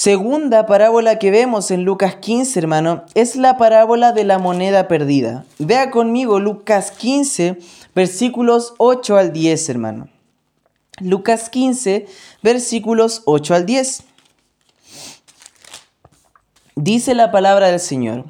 Segunda 0.01 0.65
parábola 0.65 1.19
que 1.19 1.33
vemos 1.33 1.73
en 1.73 1.83
Lucas 1.83 2.15
15, 2.15 2.57
hermano, 2.61 3.05
es 3.15 3.35
la 3.35 3.57
parábola 3.57 4.13
de 4.13 4.23
la 4.23 4.39
moneda 4.39 4.87
perdida. 4.87 5.45
Vea 5.59 5.91
conmigo 5.91 6.39
Lucas 6.39 6.93
15, 6.93 7.59
versículos 7.97 8.75
8 8.79 9.17
al 9.17 9.33
10, 9.33 9.69
hermano. 9.71 10.09
Lucas 11.01 11.51
15, 11.51 12.07
versículos 12.45 13.23
8 13.25 13.55
al 13.57 13.67
10. 13.67 14.05
Dice 16.77 17.17
la 17.17 17.33
palabra 17.33 17.67
del 17.67 17.81
Señor. 17.81 18.27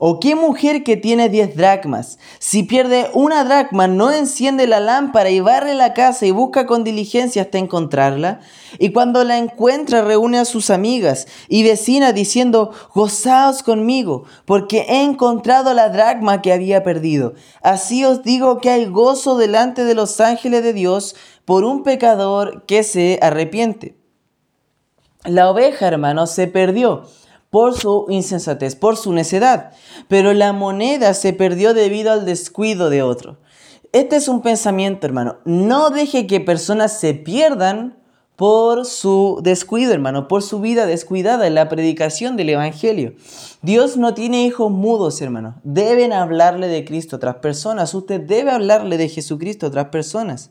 ¿O 0.00 0.20
qué 0.20 0.36
mujer 0.36 0.84
que 0.84 0.96
tiene 0.96 1.28
diez 1.28 1.56
dracmas, 1.56 2.20
si 2.38 2.62
pierde 2.62 3.10
una 3.14 3.42
dracma, 3.42 3.88
no 3.88 4.12
enciende 4.12 4.68
la 4.68 4.78
lámpara 4.78 5.28
y 5.30 5.40
barre 5.40 5.74
la 5.74 5.92
casa 5.92 6.24
y 6.24 6.30
busca 6.30 6.66
con 6.66 6.84
diligencia 6.84 7.42
hasta 7.42 7.58
encontrarla? 7.58 8.38
Y 8.78 8.92
cuando 8.92 9.24
la 9.24 9.38
encuentra 9.38 10.02
reúne 10.02 10.38
a 10.38 10.44
sus 10.44 10.70
amigas 10.70 11.26
y 11.48 11.64
vecinas 11.64 12.14
diciendo, 12.14 12.70
gozaos 12.94 13.64
conmigo, 13.64 14.22
porque 14.44 14.86
he 14.88 15.02
encontrado 15.02 15.74
la 15.74 15.88
dracma 15.88 16.42
que 16.42 16.52
había 16.52 16.84
perdido. 16.84 17.34
Así 17.60 18.04
os 18.04 18.22
digo 18.22 18.60
que 18.60 18.70
hay 18.70 18.86
gozo 18.86 19.36
delante 19.36 19.82
de 19.82 19.96
los 19.96 20.20
ángeles 20.20 20.62
de 20.62 20.74
Dios 20.74 21.16
por 21.44 21.64
un 21.64 21.82
pecador 21.82 22.64
que 22.66 22.84
se 22.84 23.18
arrepiente. 23.20 23.96
La 25.24 25.50
oveja, 25.50 25.88
hermano, 25.88 26.28
se 26.28 26.46
perdió 26.46 27.02
por 27.50 27.74
su 27.74 28.06
insensatez, 28.08 28.76
por 28.76 28.96
su 28.96 29.12
necedad, 29.12 29.72
pero 30.08 30.32
la 30.34 30.52
moneda 30.52 31.14
se 31.14 31.32
perdió 31.32 31.74
debido 31.74 32.12
al 32.12 32.24
descuido 32.24 32.90
de 32.90 33.02
otro. 33.02 33.38
Este 33.92 34.16
es 34.16 34.28
un 34.28 34.42
pensamiento, 34.42 35.06
hermano. 35.06 35.38
No 35.44 35.90
deje 35.90 36.26
que 36.26 36.40
personas 36.40 37.00
se 37.00 37.14
pierdan 37.14 37.96
por 38.36 38.86
su 38.86 39.40
descuido, 39.42 39.92
hermano, 39.92 40.28
por 40.28 40.44
su 40.44 40.60
vida 40.60 40.86
descuidada 40.86 41.48
en 41.48 41.56
la 41.56 41.68
predicación 41.68 42.36
del 42.36 42.50
Evangelio. 42.50 43.14
Dios 43.62 43.96
no 43.96 44.14
tiene 44.14 44.44
hijos 44.44 44.70
mudos, 44.70 45.20
hermano. 45.20 45.56
Deben 45.64 46.12
hablarle 46.12 46.68
de 46.68 46.84
Cristo 46.84 47.16
a 47.16 47.18
otras 47.18 47.36
personas. 47.36 47.94
Usted 47.94 48.20
debe 48.20 48.52
hablarle 48.52 48.96
de 48.96 49.08
Jesucristo 49.08 49.66
a 49.66 49.70
otras 49.70 49.86
personas. 49.86 50.50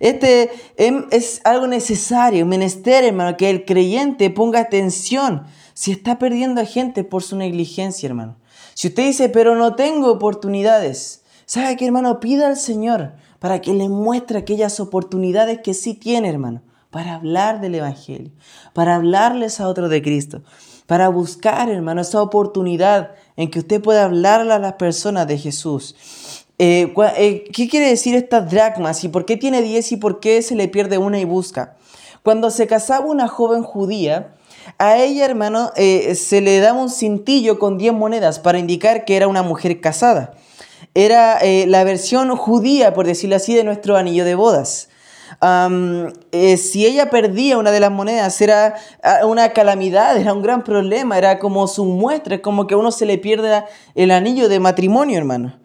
Este 0.00 0.50
em, 0.76 1.06
es 1.12 1.40
algo 1.44 1.68
necesario, 1.68 2.44
menester, 2.44 3.04
hermano, 3.04 3.36
que 3.36 3.50
el 3.50 3.64
creyente 3.64 4.30
ponga 4.30 4.58
atención 4.58 5.44
si 5.78 5.92
está 5.92 6.18
perdiendo 6.18 6.60
a 6.60 6.64
gente 6.64 7.04
por 7.04 7.22
su 7.22 7.36
negligencia, 7.36 8.08
hermano. 8.08 8.34
Si 8.74 8.88
usted 8.88 9.04
dice, 9.04 9.28
pero 9.28 9.54
no 9.54 9.76
tengo 9.76 10.10
oportunidades, 10.10 11.22
¿sabe 11.46 11.76
qué, 11.76 11.86
hermano? 11.86 12.18
Pida 12.18 12.48
al 12.48 12.56
Señor 12.56 13.12
para 13.38 13.60
que 13.60 13.72
le 13.72 13.88
muestre 13.88 14.40
aquellas 14.40 14.80
oportunidades 14.80 15.60
que 15.62 15.74
sí 15.74 15.94
tiene, 15.94 16.30
hermano, 16.30 16.62
para 16.90 17.14
hablar 17.14 17.60
del 17.60 17.76
Evangelio, 17.76 18.32
para 18.72 18.96
hablarles 18.96 19.60
a 19.60 19.68
otros 19.68 19.88
de 19.88 20.02
Cristo, 20.02 20.42
para 20.86 21.10
buscar, 21.10 21.70
hermano, 21.70 22.00
esa 22.00 22.22
oportunidad 22.22 23.12
en 23.36 23.48
que 23.48 23.60
usted 23.60 23.80
pueda 23.80 24.04
hablarle 24.04 24.54
a 24.54 24.58
las 24.58 24.72
personas 24.72 25.28
de 25.28 25.38
Jesús. 25.38 25.94
Eh, 26.58 26.92
eh, 27.16 27.44
¿Qué 27.52 27.68
quiere 27.68 27.86
decir 27.86 28.16
estas 28.16 28.50
dracmas 28.50 29.04
y 29.04 29.08
por 29.10 29.24
qué 29.24 29.36
tiene 29.36 29.62
10 29.62 29.92
y 29.92 29.96
por 29.96 30.18
qué 30.18 30.42
se 30.42 30.56
le 30.56 30.66
pierde 30.66 30.98
una 30.98 31.20
y 31.20 31.24
busca? 31.24 31.76
Cuando 32.24 32.50
se 32.50 32.66
casaba 32.66 33.06
una 33.06 33.28
joven 33.28 33.62
judía, 33.62 34.34
a 34.76 34.98
ella, 34.98 35.24
hermano, 35.24 35.72
eh, 35.76 36.14
se 36.14 36.40
le 36.40 36.58
daba 36.60 36.80
un 36.80 36.90
cintillo 36.90 37.58
con 37.58 37.78
10 37.78 37.94
monedas 37.94 38.38
para 38.38 38.58
indicar 38.58 39.04
que 39.04 39.16
era 39.16 39.28
una 39.28 39.42
mujer 39.42 39.80
casada. 39.80 40.34
Era 40.94 41.38
eh, 41.38 41.66
la 41.66 41.84
versión 41.84 42.34
judía, 42.36 42.92
por 42.92 43.06
decirlo 43.06 43.36
así, 43.36 43.54
de 43.54 43.64
nuestro 43.64 43.96
anillo 43.96 44.24
de 44.24 44.34
bodas. 44.34 44.88
Eh, 46.32 46.56
si 46.56 46.86
ella 46.86 47.10
perdía 47.10 47.58
una 47.58 47.70
de 47.70 47.80
las 47.80 47.90
monedas 47.90 48.40
era 48.40 48.74
ah, 49.02 49.26
una 49.26 49.50
calamidad, 49.50 50.16
era 50.16 50.32
un 50.32 50.42
gran 50.42 50.64
problema, 50.64 51.16
era 51.16 51.38
como 51.38 51.68
su 51.68 51.84
muestra, 51.84 52.36
es 52.36 52.40
como 52.40 52.66
que 52.66 52.74
a 52.74 52.78
uno 52.78 52.90
se 52.90 53.06
le 53.06 53.18
pierda 53.18 53.66
el 53.94 54.10
anillo 54.10 54.48
de 54.48 54.58
matrimonio, 54.58 55.18
hermano. 55.18 55.58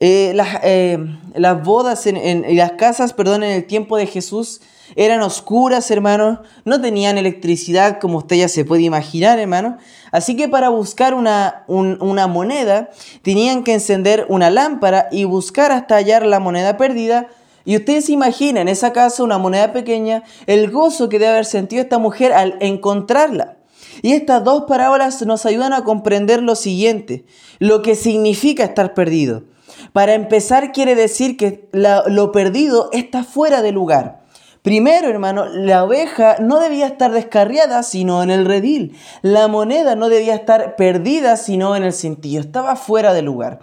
las, 0.00 1.62
bodas 1.62 2.06
en, 2.06 2.56
las 2.56 2.72
casas, 2.72 3.12
perdón, 3.12 3.44
en 3.44 3.50
el 3.52 3.66
tiempo 3.66 3.96
de 3.96 4.06
Jesús 4.06 4.60
eran 4.96 5.22
oscuras, 5.22 5.90
hermanos, 5.90 6.40
no 6.64 6.80
tenían 6.80 7.18
electricidad 7.18 7.98
como 8.00 8.18
usted 8.18 8.36
ya 8.36 8.48
se 8.48 8.64
puede 8.64 8.82
imaginar, 8.82 9.38
hermano. 9.38 9.78
Así 10.12 10.36
que 10.36 10.48
para 10.48 10.68
buscar 10.68 11.14
una, 11.14 11.64
una 11.68 12.26
moneda 12.26 12.90
tenían 13.22 13.64
que 13.64 13.74
encender 13.74 14.26
una 14.28 14.50
lámpara 14.50 15.08
y 15.10 15.24
buscar 15.24 15.72
hasta 15.72 15.96
hallar 15.96 16.26
la 16.26 16.40
moneda 16.40 16.76
perdida. 16.76 17.28
Y 17.64 17.76
ustedes 17.76 18.06
se 18.06 18.12
imaginan 18.12 18.62
en 18.62 18.68
esa 18.68 18.92
casa 18.92 19.22
una 19.22 19.38
moneda 19.38 19.72
pequeña, 19.72 20.24
el 20.46 20.70
gozo 20.70 21.08
que 21.08 21.18
debe 21.18 21.32
haber 21.32 21.44
sentido 21.44 21.82
esta 21.82 21.98
mujer 21.98 22.32
al 22.32 22.56
encontrarla. 22.60 23.58
Y 24.02 24.12
estas 24.12 24.44
dos 24.44 24.64
parábolas 24.66 25.20
nos 25.26 25.44
ayudan 25.46 25.72
a 25.72 25.84
comprender 25.84 26.42
lo 26.42 26.54
siguiente, 26.54 27.24
lo 27.58 27.82
que 27.82 27.94
significa 27.94 28.64
estar 28.64 28.94
perdido. 28.94 29.44
Para 29.92 30.14
empezar 30.14 30.72
quiere 30.72 30.94
decir 30.94 31.36
que 31.36 31.68
lo 31.72 32.32
perdido 32.32 32.90
está 32.92 33.24
fuera 33.24 33.62
de 33.62 33.72
lugar. 33.72 34.19
Primero, 34.62 35.08
hermano, 35.08 35.46
la 35.46 35.84
oveja 35.84 36.36
no 36.38 36.60
debía 36.60 36.86
estar 36.86 37.12
descarriada, 37.12 37.82
sino 37.82 38.22
en 38.22 38.30
el 38.30 38.44
redil. 38.44 38.94
La 39.22 39.48
moneda 39.48 39.96
no 39.96 40.10
debía 40.10 40.34
estar 40.34 40.76
perdida, 40.76 41.38
sino 41.38 41.76
en 41.76 41.82
el 41.82 41.94
cintillo. 41.94 42.40
Estaba 42.40 42.76
fuera 42.76 43.14
de 43.14 43.22
lugar. 43.22 43.60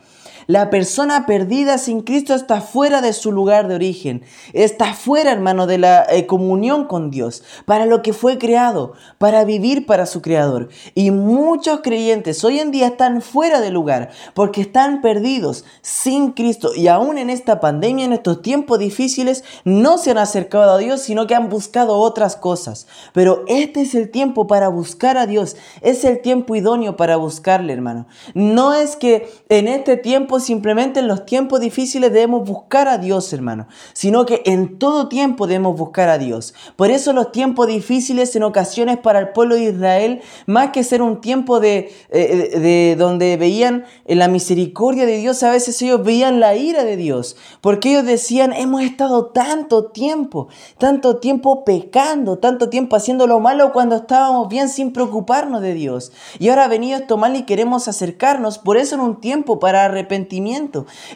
La 0.47 0.69
persona 0.69 1.25
perdida 1.25 1.77
sin 1.77 2.03
Cristo 2.03 2.33
está 2.33 2.61
fuera 2.61 3.01
de 3.01 3.11
su 3.11 3.33
lugar 3.33 3.67
de 3.67 3.75
origen. 3.75 4.23
Está 4.53 4.93
fuera, 4.93 5.33
hermano, 5.33 5.67
de 5.67 5.77
la 5.77 6.05
eh, 6.09 6.25
comunión 6.25 6.85
con 6.85 7.11
Dios, 7.11 7.43
para 7.65 7.85
lo 7.85 8.01
que 8.01 8.13
fue 8.13 8.37
creado, 8.37 8.93
para 9.17 9.43
vivir 9.43 9.85
para 9.85 10.05
su 10.05 10.21
Creador. 10.21 10.69
Y 10.95 11.11
muchos 11.11 11.81
creyentes 11.81 12.45
hoy 12.45 12.59
en 12.59 12.71
día 12.71 12.87
están 12.87 13.21
fuera 13.21 13.59
de 13.59 13.71
lugar 13.71 14.11
porque 14.33 14.61
están 14.61 15.01
perdidos 15.01 15.65
sin 15.81 16.31
Cristo. 16.31 16.71
Y 16.73 16.87
aún 16.87 17.17
en 17.17 17.29
esta 17.29 17.59
pandemia, 17.59 18.05
en 18.05 18.13
estos 18.13 18.41
tiempos 18.41 18.79
difíciles, 18.79 19.43
no 19.65 19.97
se 19.97 20.11
han 20.11 20.17
acercado 20.17 20.71
a 20.71 20.77
Dios, 20.77 21.01
sino 21.01 21.27
que 21.27 21.35
han 21.35 21.49
buscado 21.49 21.97
otras 21.97 22.37
cosas. 22.37 22.87
Pero 23.11 23.43
este 23.47 23.81
es 23.81 23.93
el 23.95 24.09
tiempo 24.11 24.47
para 24.47 24.69
buscar 24.69 25.17
a 25.17 25.27
Dios. 25.27 25.57
Es 25.81 26.05
el 26.05 26.21
tiempo 26.21 26.55
idóneo 26.55 26.95
para 26.95 27.17
buscarle, 27.17 27.73
hermano. 27.73 28.07
No 28.33 28.73
es 28.73 28.95
que 28.95 29.29
en 29.49 29.67
este 29.67 29.97
tiempo 29.97 30.36
simplemente 30.39 30.99
en 30.99 31.07
los 31.07 31.25
tiempos 31.25 31.59
difíciles 31.59 32.11
debemos 32.11 32.47
buscar 32.47 32.87
a 32.87 32.97
Dios, 32.97 33.31
hermano, 33.33 33.67
sino 33.93 34.25
que 34.25 34.41
en 34.45 34.79
todo 34.79 35.09
tiempo 35.09 35.47
debemos 35.47 35.77
buscar 35.77 36.09
a 36.09 36.17
Dios. 36.17 36.53
Por 36.75 36.91
eso 36.91 37.13
los 37.13 37.31
tiempos 37.31 37.67
difíciles 37.67 38.35
en 38.35 38.43
ocasiones 38.43 38.97
para 38.97 39.19
el 39.19 39.29
pueblo 39.29 39.55
de 39.55 39.63
Israel, 39.65 40.21
más 40.45 40.71
que 40.71 40.83
ser 40.83 41.01
un 41.01 41.21
tiempo 41.21 41.59
de, 41.59 41.91
eh, 42.09 42.59
de 42.59 42.95
donde 42.97 43.37
veían 43.37 43.85
la 44.05 44.27
misericordia 44.27 45.05
de 45.05 45.17
Dios, 45.17 45.43
a 45.43 45.51
veces 45.51 45.81
ellos 45.81 46.03
veían 46.03 46.39
la 46.39 46.55
ira 46.55 46.83
de 46.83 46.97
Dios, 46.97 47.37
porque 47.61 47.89
ellos 47.89 48.05
decían, 48.05 48.53
hemos 48.53 48.81
estado 48.81 49.27
tanto 49.27 49.87
tiempo, 49.91 50.47
tanto 50.77 51.17
tiempo 51.17 51.63
pecando, 51.63 52.37
tanto 52.39 52.69
tiempo 52.69 52.95
haciendo 52.95 53.27
lo 53.27 53.39
malo 53.39 53.73
cuando 53.73 53.95
estábamos 53.95 54.47
bien 54.49 54.69
sin 54.69 54.93
preocuparnos 54.93 55.61
de 55.61 55.73
Dios. 55.73 56.11
Y 56.39 56.49
ahora 56.49 56.65
ha 56.65 56.67
venido 56.67 56.97
esto 56.97 57.17
mal 57.17 57.35
y 57.35 57.43
queremos 57.43 57.87
acercarnos, 57.87 58.57
por 58.57 58.77
eso 58.77 58.95
en 58.95 59.01
un 59.01 59.19
tiempo 59.19 59.59
para 59.59 59.85
arrepentir 59.85 60.26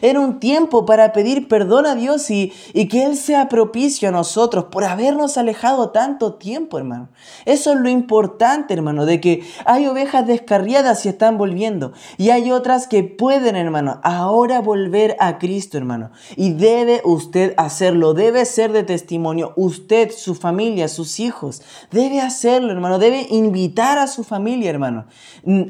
era 0.00 0.20
un 0.20 0.40
tiempo 0.40 0.86
para 0.86 1.12
pedir 1.12 1.48
perdón 1.48 1.86
a 1.86 1.94
Dios 1.94 2.30
y, 2.30 2.52
y 2.72 2.88
que 2.88 3.04
Él 3.04 3.16
sea 3.16 3.48
propicio 3.48 4.08
a 4.08 4.12
nosotros 4.12 4.66
por 4.66 4.84
habernos 4.84 5.38
alejado 5.38 5.90
tanto 5.90 6.34
tiempo, 6.34 6.78
hermano. 6.78 7.08
Eso 7.44 7.72
es 7.72 7.78
lo 7.78 7.88
importante, 7.88 8.74
hermano, 8.74 9.06
de 9.06 9.20
que 9.20 9.42
hay 9.64 9.86
ovejas 9.86 10.26
descarriadas 10.26 11.04
y 11.04 11.08
están 11.08 11.38
volviendo. 11.38 11.92
Y 12.16 12.30
hay 12.30 12.50
otras 12.50 12.86
que 12.86 13.04
pueden, 13.04 13.56
hermano, 13.56 14.00
ahora 14.02 14.60
volver 14.60 15.16
a 15.20 15.38
Cristo, 15.38 15.78
hermano. 15.78 16.10
Y 16.36 16.52
debe 16.52 17.00
usted 17.04 17.54
hacerlo, 17.56 18.14
debe 18.14 18.44
ser 18.44 18.72
de 18.72 18.82
testimonio. 18.82 19.52
Usted, 19.56 20.10
su 20.10 20.34
familia, 20.34 20.88
sus 20.88 21.20
hijos, 21.20 21.62
debe 21.90 22.20
hacerlo, 22.20 22.72
hermano. 22.72 22.98
Debe 22.98 23.26
invitar 23.30 23.98
a 23.98 24.06
su 24.06 24.24
familia, 24.24 24.70
hermano, 24.70 25.06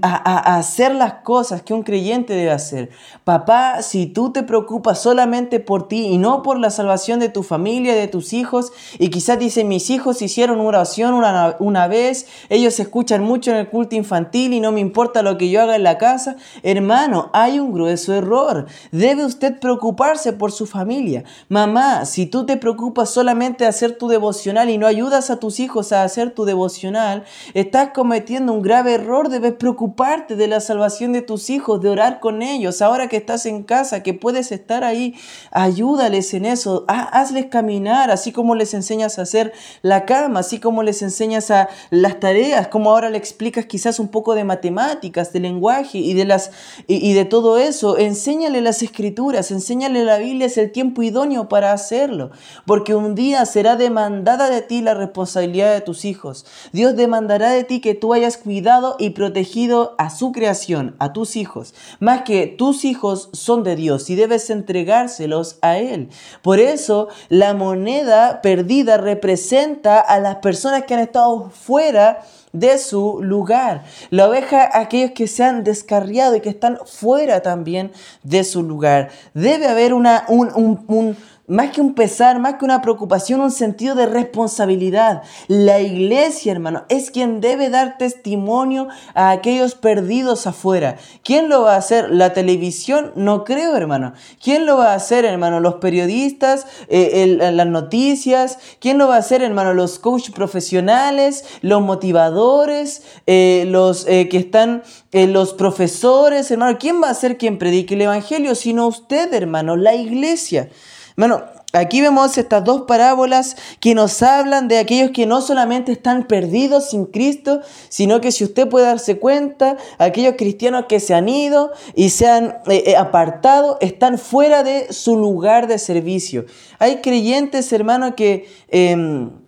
a, 0.03 0.55
a 0.55 0.57
hacer 0.59 0.95
las 0.95 1.15
cosas 1.25 1.63
que 1.63 1.75
un 1.75 1.83
creyente 1.83 2.35
debe 2.35 2.51
hacer 2.51 2.91
papá, 3.33 3.81
si 3.81 4.05
tú 4.05 4.31
te 4.31 4.43
preocupas 4.43 5.01
solamente 5.01 5.59
por 5.59 5.89
ti 5.89 6.05
y 6.05 6.19
no 6.19 6.43
por 6.43 6.59
la 6.59 6.69
salvación 6.69 7.19
de 7.19 7.31
tu 7.31 7.43
familia, 7.43 7.95
de 7.95 8.07
tus 8.07 8.35
hijos, 8.35 8.73
y 8.99 9.09
quizás 9.09 9.39
dice, 9.39 9.65
mis 9.65 9.89
hijos 9.89 10.21
hicieron 10.21 10.61
una 10.61 10.69
oración 10.69 11.15
una, 11.15 11.57
una 11.59 11.89
vez, 11.89 12.27
ellos 12.51 12.79
escuchan 12.79 13.23
mucho 13.23 13.51
en 13.51 13.57
el 13.57 13.71
culto 13.71 13.97
infantil 13.97 14.53
y 14.53 14.61
no 14.61 14.71
me 14.71 14.81
importa 14.81 15.23
lo 15.23 15.39
que 15.39 15.49
yo 15.49 15.63
haga 15.63 15.77
en 15.77 15.83
la 15.83 15.97
casa, 15.97 16.37
hermano, 16.63 17.31
hay 17.33 17.59
un 17.59 17.73
grueso 17.73 18.13
error. 18.13 18.67
Debe 18.91 19.25
usted 19.25 19.59
preocuparse 19.59 20.35
por 20.35 20.53
su 20.53 20.67
familia. 20.67 21.25
Mamá, 21.49 22.05
si 22.05 22.27
tú 22.27 22.45
te 22.45 22.59
preocupas 22.59 23.09
solamente 23.09 23.65
de 23.65 23.71
hacer 23.71 23.97
tu 23.97 24.09
devocional 24.09 24.69
y 24.69 24.77
no 24.77 24.87
ayudas 24.87 25.31
a 25.31 25.41
tus 25.41 25.59
hijos 25.59 25.93
a 25.93 26.03
hacer 26.03 26.35
tu 26.35 26.45
devocional, 26.45 27.25
estás 27.55 27.93
cometiendo 27.95 28.53
un 28.53 28.61
grave 28.61 28.93
error. 28.93 29.31
Debes 29.31 29.55
preocuparte 29.55 30.37
de 30.37 30.49
la 30.49 30.61
salvación 30.61 31.15
de 31.15 31.23
tus 31.23 31.49
hijos, 31.49 31.81
de 31.81 31.89
orar 31.89 32.21
con 32.21 32.43
ellos. 32.43 32.83
Ahora 32.83 33.09
que 33.09 33.22
estás 33.23 33.47
en 33.47 33.63
casa, 33.63 34.03
que 34.03 34.15
puedes 34.15 34.53
estar 34.53 34.85
ahí, 34.85 35.15
ayúdales 35.51 36.35
en 36.35 36.45
eso. 36.45 36.85
Hazles 36.89 37.47
caminar, 37.47 38.11
así 38.11 38.33
como 38.33 38.55
les 38.55 38.75
enseñas 38.75 39.19
a 39.19 39.23
hacer 39.23 39.53
la 39.83 40.05
cama, 40.05 40.41
así 40.41 40.59
como 40.59 40.83
les 40.83 41.03
enseñas 41.03 41.51
a 41.51 41.69
las 41.91 42.21
tareas, 42.21 42.69
como 42.69 42.91
ahora 42.91 43.11
le 43.11 43.19
explicas 43.19 43.67
quizás 43.67 43.99
un 43.99 44.09
poco 44.09 44.35
de 44.35 44.45
matemáticas, 44.45 45.33
de 45.33 45.41
lenguaje 45.41 45.99
y 45.99 46.15
de 46.15 46.25
las 46.25 46.51
y, 46.87 47.13
de 47.13 47.25
todo 47.25 47.59
eso. 47.59 47.99
Enséñale 47.99 48.61
las 48.61 48.83
escrituras, 48.83 49.51
enséñale 49.51 50.05
la 50.05 50.19
Biblia, 50.19 50.47
es 50.47 50.59
el 50.59 50.73
tiempo 50.73 51.03
idóneo 51.03 51.49
para 51.49 51.73
hacerlo, 51.73 52.31
porque 52.67 52.95
un 52.95 53.15
día 53.15 53.45
será 53.47 53.77
demandada 53.77 54.51
de 54.51 54.63
ti 54.63 54.83
la 54.83 54.95
responsabilidad 54.95 55.73
de 55.73 55.81
tus 55.81 56.05
hijos. 56.05 56.45
Dios 56.73 56.97
demandará 56.97 57.51
de 57.51 57.65
ti 57.65 57.81
que 57.81 57.95
tú 57.95 58.13
hayas 58.13 58.37
cuidado 58.37 58.97
y 58.99 59.11
protegido 59.11 59.95
a 59.99 60.11
su 60.11 60.33
creación, 60.33 60.97
a 60.99 61.13
tus 61.13 61.37
hijos, 61.37 61.75
más 62.01 62.23
que 62.23 62.47
tus 62.47 62.85
hijos 62.85 63.02
son 63.33 63.65
de 63.65 63.77
Dios 63.77 64.09
y 64.11 64.15
debes 64.15 64.51
entregárselos 64.51 65.59
a 65.63 65.79
Él. 65.79 66.09
Por 66.43 66.61
eso 66.61 67.09
la 67.29 67.55
moneda 67.55 68.41
perdida 68.43 68.97
representa 68.97 70.01
a 70.01 70.19
las 70.21 70.37
personas 70.37 70.85
que 70.85 70.95
han 70.95 71.01
estado 71.01 71.51
fuera 71.51 72.23
de 72.53 72.79
su 72.79 73.23
lugar. 73.23 73.85
La 74.11 74.29
oveja, 74.29 74.69
aquellos 74.73 75.13
que 75.13 75.27
se 75.27 75.43
han 75.43 75.65
descarriado 75.65 76.37
y 76.37 76.41
que 76.41 76.51
están 76.51 76.79
fuera 76.85 77.41
también 77.41 77.93
de 78.23 78.45
su 78.45 78.63
lugar. 78.63 79.11
Debe 79.35 79.67
haber 79.67 79.95
una, 79.95 80.25
un, 80.29 80.51
un 80.87 81.17
más 81.53 81.71
que 81.71 81.81
un 81.83 81.95
pesar, 81.95 82.39
más 82.39 82.55
que 82.55 82.65
una 82.65 82.81
preocupación, 82.81 83.41
un 83.41 83.51
sentido 83.51 83.95
de 83.95 84.07
responsabilidad. 84.07 85.23
La 85.49 85.81
iglesia, 85.81 86.51
hermano, 86.51 86.85
es 86.89 87.11
quien 87.11 87.41
debe 87.41 87.69
dar 87.69 87.99
testimonio 87.99 88.89
a 89.15 89.31
aquellos 89.31 89.75
perdidos 89.75 90.47
afuera. 90.47 90.97
¿Quién 91.23 91.51
lo 91.51 91.63
va 91.63 91.75
a 91.75 91.79
hacer? 91.79 92.11
¿La 92.11 92.33
televisión? 92.33 93.13
No 93.17 93.45
creo, 93.45 93.77
hermano. 93.77 94.15
¿Quién 94.43 94.65
lo 94.65 94.79
va 94.79 94.93
a 94.93 94.95
hacer, 94.95 95.27
hermano? 95.27 95.61
¿Los 95.61 95.75
periodistas? 95.75 96.67
Eh, 96.89 97.37
¿Las 97.53 97.67
noticias? 97.67 98.59
¿Quién 98.81 98.97
lo 98.97 99.09
va 99.09 99.17
a 99.17 99.19
hacer, 99.19 99.43
hermano? 99.43 99.75
¿Los 99.75 99.99
coaches 99.99 100.35
profesionales? 100.35 101.45
¿Los 101.61 101.83
motivadores? 101.83 103.03
Eh, 103.27 103.65
¿Los 103.69 104.07
eh, 104.09 104.29
que 104.31 104.39
están, 104.39 104.83
los 105.13 105.53
profesores, 105.53 106.51
hermano? 106.51 106.79
¿Quién 106.79 107.03
va 107.03 107.11
a 107.11 107.15
ser 107.15 107.37
quien 107.37 107.59
predique 107.59 107.95
el 107.95 108.01
Evangelio? 108.03 108.55
Sino 108.55 108.87
usted, 108.87 109.35
hermano, 109.35 109.77
la 109.77 109.95
iglesia. 109.95 110.71
Bueno, 111.17 111.43
aquí 111.73 112.01
vemos 112.01 112.39
estas 112.39 112.65
dos 112.65 112.83
parábolas 112.83 113.57
que 113.81 113.95
nos 113.95 114.23
hablan 114.23 114.69
de 114.69 114.79
aquellos 114.79 115.11
que 115.11 115.27
no 115.27 115.41
solamente 115.43 115.93
están 115.93 116.27
perdidos 116.27 116.91
sin 116.91 117.07
Cristo, 117.07 117.61
sino 117.89 118.21
que 118.21 118.33
si 118.33 118.45
usted 118.45 118.69
puede 118.69 118.87
darse 118.87 119.19
cuenta, 119.19 119.77
aquellos 119.99 120.35
cristianos 120.39 120.87
que 120.89 121.01
se 121.01 121.15
han 121.15 121.29
ido 121.29 121.73
y 121.95 122.11
se 122.11 122.29
han 122.29 122.59
eh, 122.67 122.85
eh, 122.87 122.97
apartado, 122.97 123.79
están 123.81 124.19
fuera 124.19 124.63
de 124.63 124.93
su 124.93 125.17
lugar 125.17 125.67
de 125.67 125.79
servicio. 125.79 126.47
Hay 126.79 126.97
creyentes, 127.03 127.73
hermanos, 127.73 128.15
que... 128.17 128.49
Em, 128.69 129.42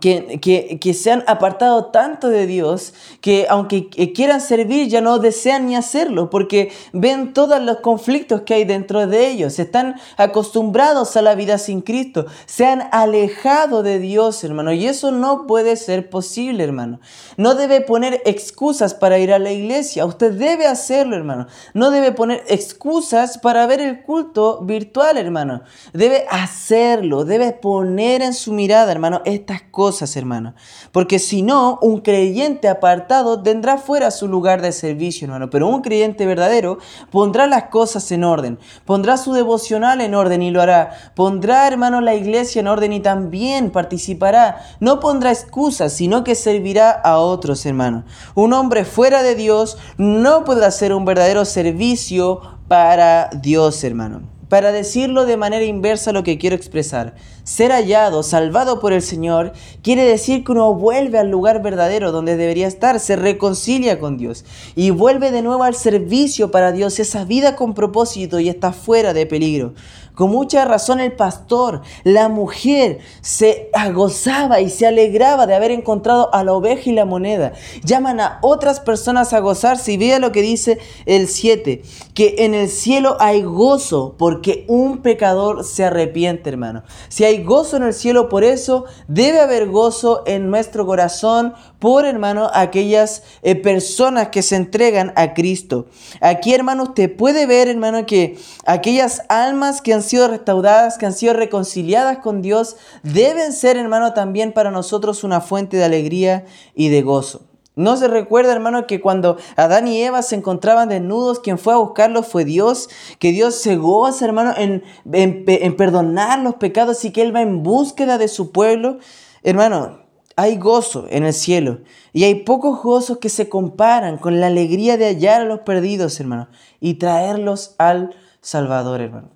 que, 0.00 0.78
que, 0.80 0.94
se 0.94 1.10
han 1.10 1.24
apartado 1.26 1.86
tanto 1.86 2.28
de 2.28 2.46
Dios 2.46 2.94
que 3.20 3.46
aunque 3.48 3.88
quieran 4.14 4.40
servir 4.40 4.88
ya 4.88 5.00
no 5.00 5.18
desean 5.18 5.66
ni 5.66 5.76
hacerlo 5.76 6.30
porque 6.30 6.72
ven 6.92 7.32
todos 7.32 7.60
los 7.60 7.78
conflictos 7.78 8.42
que 8.42 8.54
hay 8.54 8.64
dentro 8.64 9.06
de 9.06 9.28
ellos, 9.28 9.58
están 9.58 9.96
acostumbrados 10.16 11.16
a 11.16 11.22
la 11.22 11.34
vida 11.34 11.58
sin 11.58 11.80
Cristo, 11.80 12.26
se 12.46 12.66
han 12.66 12.88
alejado 12.92 13.82
de 13.82 13.98
Dios, 13.98 14.42
hermano, 14.44 14.72
y 14.72 14.86
eso 14.86 15.10
no 15.10 15.46
puede 15.46 15.76
ser 15.76 16.08
posible, 16.08 16.64
hermano. 16.64 17.00
No 17.36 17.54
debe 17.54 17.80
poner 17.80 18.22
excusas 18.24 18.94
para 18.94 19.18
ir 19.18 19.32
a 19.32 19.38
la 19.38 19.52
iglesia, 19.52 20.06
usted 20.06 20.32
debe 20.32 20.66
hacerlo, 20.66 21.16
hermano. 21.16 21.46
No 21.74 21.90
debe 21.90 22.12
poner 22.12 22.42
excusas 22.48 23.38
para 23.38 23.66
ver 23.66 23.80
el 23.80 24.02
culto 24.02 24.60
virtual, 24.62 25.18
hermano. 25.18 25.62
Debe 25.92 26.26
hacerlo, 26.30 27.24
debe 27.24 27.52
poner 27.52 28.22
en 28.22 28.34
su 28.34 28.52
mirada, 28.52 28.92
hermano, 28.92 29.22
estas 29.24 29.62
cosas 29.62 29.81
cosas, 29.82 30.14
hermano. 30.14 30.54
Porque 30.92 31.18
si 31.18 31.42
no, 31.42 31.80
un 31.82 32.02
creyente 32.02 32.68
apartado 32.68 33.42
tendrá 33.42 33.78
fuera 33.78 34.12
su 34.12 34.28
lugar 34.28 34.62
de 34.62 34.70
servicio, 34.70 35.24
hermano. 35.24 35.50
Pero 35.50 35.66
un 35.66 35.82
creyente 35.82 36.24
verdadero 36.24 36.78
pondrá 37.10 37.48
las 37.48 37.64
cosas 37.64 38.12
en 38.12 38.22
orden, 38.22 38.60
pondrá 38.84 39.16
su 39.16 39.32
devocional 39.32 40.00
en 40.00 40.14
orden 40.14 40.40
y 40.40 40.52
lo 40.52 40.62
hará. 40.62 40.90
Pondrá, 41.16 41.66
hermano, 41.66 42.00
la 42.00 42.14
iglesia 42.14 42.60
en 42.60 42.68
orden 42.68 42.92
y 42.92 43.00
también 43.00 43.72
participará. 43.72 44.64
No 44.78 45.00
pondrá 45.00 45.32
excusas, 45.32 45.92
sino 45.92 46.22
que 46.22 46.36
servirá 46.36 46.92
a 46.92 47.18
otros, 47.18 47.66
hermano. 47.66 48.04
Un 48.36 48.52
hombre 48.52 48.84
fuera 48.84 49.24
de 49.24 49.34
Dios 49.34 49.78
no 49.98 50.44
podrá 50.44 50.68
hacer 50.68 50.94
un 50.94 51.04
verdadero 51.04 51.44
servicio 51.44 52.40
para 52.68 53.30
Dios, 53.30 53.82
hermano. 53.82 54.22
Para 54.48 54.70
decirlo 54.70 55.24
de 55.24 55.38
manera 55.38 55.64
inversa 55.64 56.12
lo 56.12 56.22
que 56.22 56.38
quiero 56.38 56.54
expresar, 56.54 57.14
ser 57.44 57.72
hallado, 57.72 58.22
salvado 58.22 58.80
por 58.80 58.92
el 58.92 59.02
Señor, 59.02 59.52
quiere 59.82 60.04
decir 60.04 60.44
que 60.44 60.52
uno 60.52 60.74
vuelve 60.74 61.18
al 61.18 61.30
lugar 61.30 61.62
verdadero 61.62 62.12
donde 62.12 62.36
debería 62.36 62.66
estar, 62.66 63.00
se 63.00 63.16
reconcilia 63.16 63.98
con 63.98 64.16
Dios 64.16 64.44
y 64.74 64.90
vuelve 64.90 65.30
de 65.30 65.42
nuevo 65.42 65.64
al 65.64 65.74
servicio 65.74 66.50
para 66.50 66.72
Dios, 66.72 66.98
esa 66.98 67.24
vida 67.24 67.56
con 67.56 67.74
propósito 67.74 68.40
y 68.40 68.48
está 68.48 68.72
fuera 68.72 69.12
de 69.12 69.26
peligro. 69.26 69.74
Con 70.14 70.30
mucha 70.30 70.66
razón 70.66 71.00
el 71.00 71.12
pastor, 71.12 71.80
la 72.04 72.28
mujer, 72.28 72.98
se 73.22 73.70
gozaba 73.94 74.60
y 74.60 74.68
se 74.68 74.86
alegraba 74.86 75.46
de 75.46 75.54
haber 75.54 75.70
encontrado 75.70 76.32
a 76.34 76.44
la 76.44 76.52
oveja 76.52 76.90
y 76.90 76.92
la 76.92 77.06
moneda. 77.06 77.54
Llaman 77.82 78.20
a 78.20 78.38
otras 78.42 78.80
personas 78.80 79.32
a 79.32 79.40
gozarse 79.40 79.92
y 79.92 79.96
vea 79.96 80.18
lo 80.18 80.30
que 80.30 80.42
dice 80.42 80.78
el 81.06 81.28
7, 81.28 81.82
que 82.12 82.34
en 82.40 82.52
el 82.52 82.68
cielo 82.68 83.16
hay 83.20 83.40
gozo 83.40 84.14
porque 84.18 84.66
un 84.68 84.98
pecador 84.98 85.64
se 85.64 85.84
arrepiente, 85.84 86.50
hermano. 86.50 86.82
Si 87.08 87.24
hay 87.24 87.31
gozo 87.38 87.76
en 87.76 87.84
el 87.84 87.94
cielo 87.94 88.28
por 88.28 88.44
eso, 88.44 88.84
debe 89.08 89.40
haber 89.40 89.68
gozo 89.68 90.22
en 90.26 90.50
nuestro 90.50 90.86
corazón 90.86 91.54
por, 91.78 92.04
hermano, 92.04 92.50
aquellas 92.52 93.22
eh, 93.42 93.54
personas 93.54 94.28
que 94.28 94.42
se 94.42 94.56
entregan 94.56 95.12
a 95.16 95.34
Cristo. 95.34 95.86
Aquí, 96.20 96.54
hermano, 96.54 96.84
usted 96.84 97.14
puede 97.14 97.46
ver, 97.46 97.68
hermano, 97.68 98.06
que 98.06 98.38
aquellas 98.66 99.22
almas 99.28 99.80
que 99.82 99.94
han 99.94 100.02
sido 100.02 100.28
restauradas, 100.28 100.98
que 100.98 101.06
han 101.06 101.12
sido 101.12 101.32
reconciliadas 101.34 102.18
con 102.18 102.42
Dios, 102.42 102.76
deben 103.02 103.52
ser, 103.52 103.76
hermano, 103.76 104.14
también 104.14 104.52
para 104.52 104.70
nosotros 104.70 105.24
una 105.24 105.40
fuente 105.40 105.76
de 105.76 105.84
alegría 105.84 106.44
y 106.74 106.88
de 106.88 107.02
gozo. 107.02 107.51
No 107.74 107.96
se 107.96 108.06
recuerda, 108.06 108.52
hermano, 108.52 108.86
que 108.86 109.00
cuando 109.00 109.38
Adán 109.56 109.88
y 109.88 110.02
Eva 110.02 110.22
se 110.22 110.36
encontraban 110.36 110.90
desnudos, 110.90 111.40
quien 111.40 111.58
fue 111.58 111.72
a 111.72 111.78
buscarlos 111.78 112.26
fue 112.26 112.44
Dios, 112.44 112.90
que 113.18 113.32
Dios 113.32 113.54
se 113.54 113.76
goza, 113.76 114.26
hermano, 114.26 114.52
en, 114.56 114.82
en 115.12 115.76
perdonar 115.76 116.40
los 116.40 116.56
pecados 116.56 117.04
y 117.04 117.12
que 117.12 117.22
Él 117.22 117.34
va 117.34 117.40
en 117.40 117.62
búsqueda 117.62 118.18
de 118.18 118.28
su 118.28 118.52
pueblo. 118.52 118.98
Hermano, 119.42 120.02
hay 120.36 120.56
gozo 120.56 121.06
en 121.10 121.24
el 121.24 121.32
cielo 121.32 121.80
y 122.12 122.24
hay 122.24 122.36
pocos 122.36 122.82
gozos 122.82 123.18
que 123.18 123.28
se 123.28 123.48
comparan 123.48 124.18
con 124.18 124.40
la 124.40 124.48
alegría 124.48 124.96
de 124.96 125.06
hallar 125.06 125.42
a 125.42 125.44
los 125.44 125.60
perdidos, 125.60 126.20
hermano, 126.20 126.48
y 126.80 126.94
traerlos 126.94 127.74
al 127.78 128.14
Salvador, 128.40 129.00
hermano. 129.00 129.31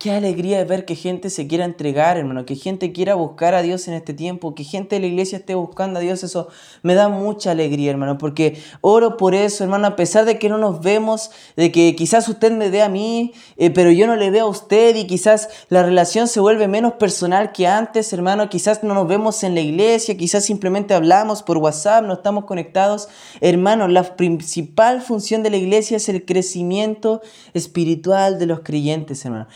Qué 0.00 0.12
alegría 0.12 0.56
de 0.56 0.64
ver 0.64 0.86
que 0.86 0.94
gente 0.94 1.28
se 1.28 1.46
quiera 1.46 1.66
entregar, 1.66 2.16
hermano, 2.16 2.46
que 2.46 2.56
gente 2.56 2.90
quiera 2.90 3.16
buscar 3.16 3.54
a 3.54 3.60
Dios 3.60 3.86
en 3.86 3.92
este 3.92 4.14
tiempo, 4.14 4.54
que 4.54 4.64
gente 4.64 4.96
de 4.96 5.00
la 5.02 5.08
iglesia 5.08 5.36
esté 5.36 5.54
buscando 5.54 5.98
a 5.98 6.02
Dios, 6.02 6.24
eso 6.24 6.48
me 6.82 6.94
da 6.94 7.10
mucha 7.10 7.50
alegría, 7.50 7.90
hermano, 7.90 8.16
porque 8.16 8.62
oro 8.80 9.18
por 9.18 9.34
eso, 9.34 9.62
hermano, 9.62 9.86
a 9.86 9.96
pesar 9.96 10.24
de 10.24 10.38
que 10.38 10.48
no 10.48 10.56
nos 10.56 10.80
vemos, 10.80 11.30
de 11.54 11.70
que 11.70 11.94
quizás 11.96 12.26
usted 12.30 12.50
me 12.50 12.70
ve 12.70 12.80
a 12.80 12.88
mí, 12.88 13.34
eh, 13.58 13.68
pero 13.68 13.90
yo 13.90 14.06
no 14.06 14.16
le 14.16 14.30
veo 14.30 14.46
a 14.46 14.48
usted 14.48 14.96
y 14.96 15.06
quizás 15.06 15.50
la 15.68 15.82
relación 15.82 16.28
se 16.28 16.40
vuelve 16.40 16.66
menos 16.66 16.94
personal 16.94 17.52
que 17.52 17.66
antes, 17.66 18.10
hermano, 18.14 18.48
quizás 18.48 18.82
no 18.82 18.94
nos 18.94 19.06
vemos 19.06 19.44
en 19.44 19.54
la 19.54 19.60
iglesia, 19.60 20.16
quizás 20.16 20.46
simplemente 20.46 20.94
hablamos 20.94 21.42
por 21.42 21.58
WhatsApp, 21.58 22.06
no 22.06 22.14
estamos 22.14 22.46
conectados, 22.46 23.10
hermano, 23.42 23.86
la 23.86 24.16
principal 24.16 25.02
función 25.02 25.42
de 25.42 25.50
la 25.50 25.58
iglesia 25.58 25.98
es 25.98 26.08
el 26.08 26.24
crecimiento 26.24 27.20
espiritual 27.52 28.38
de 28.38 28.46
los 28.46 28.60
creyentes, 28.60 29.22
hermano 29.26 29.46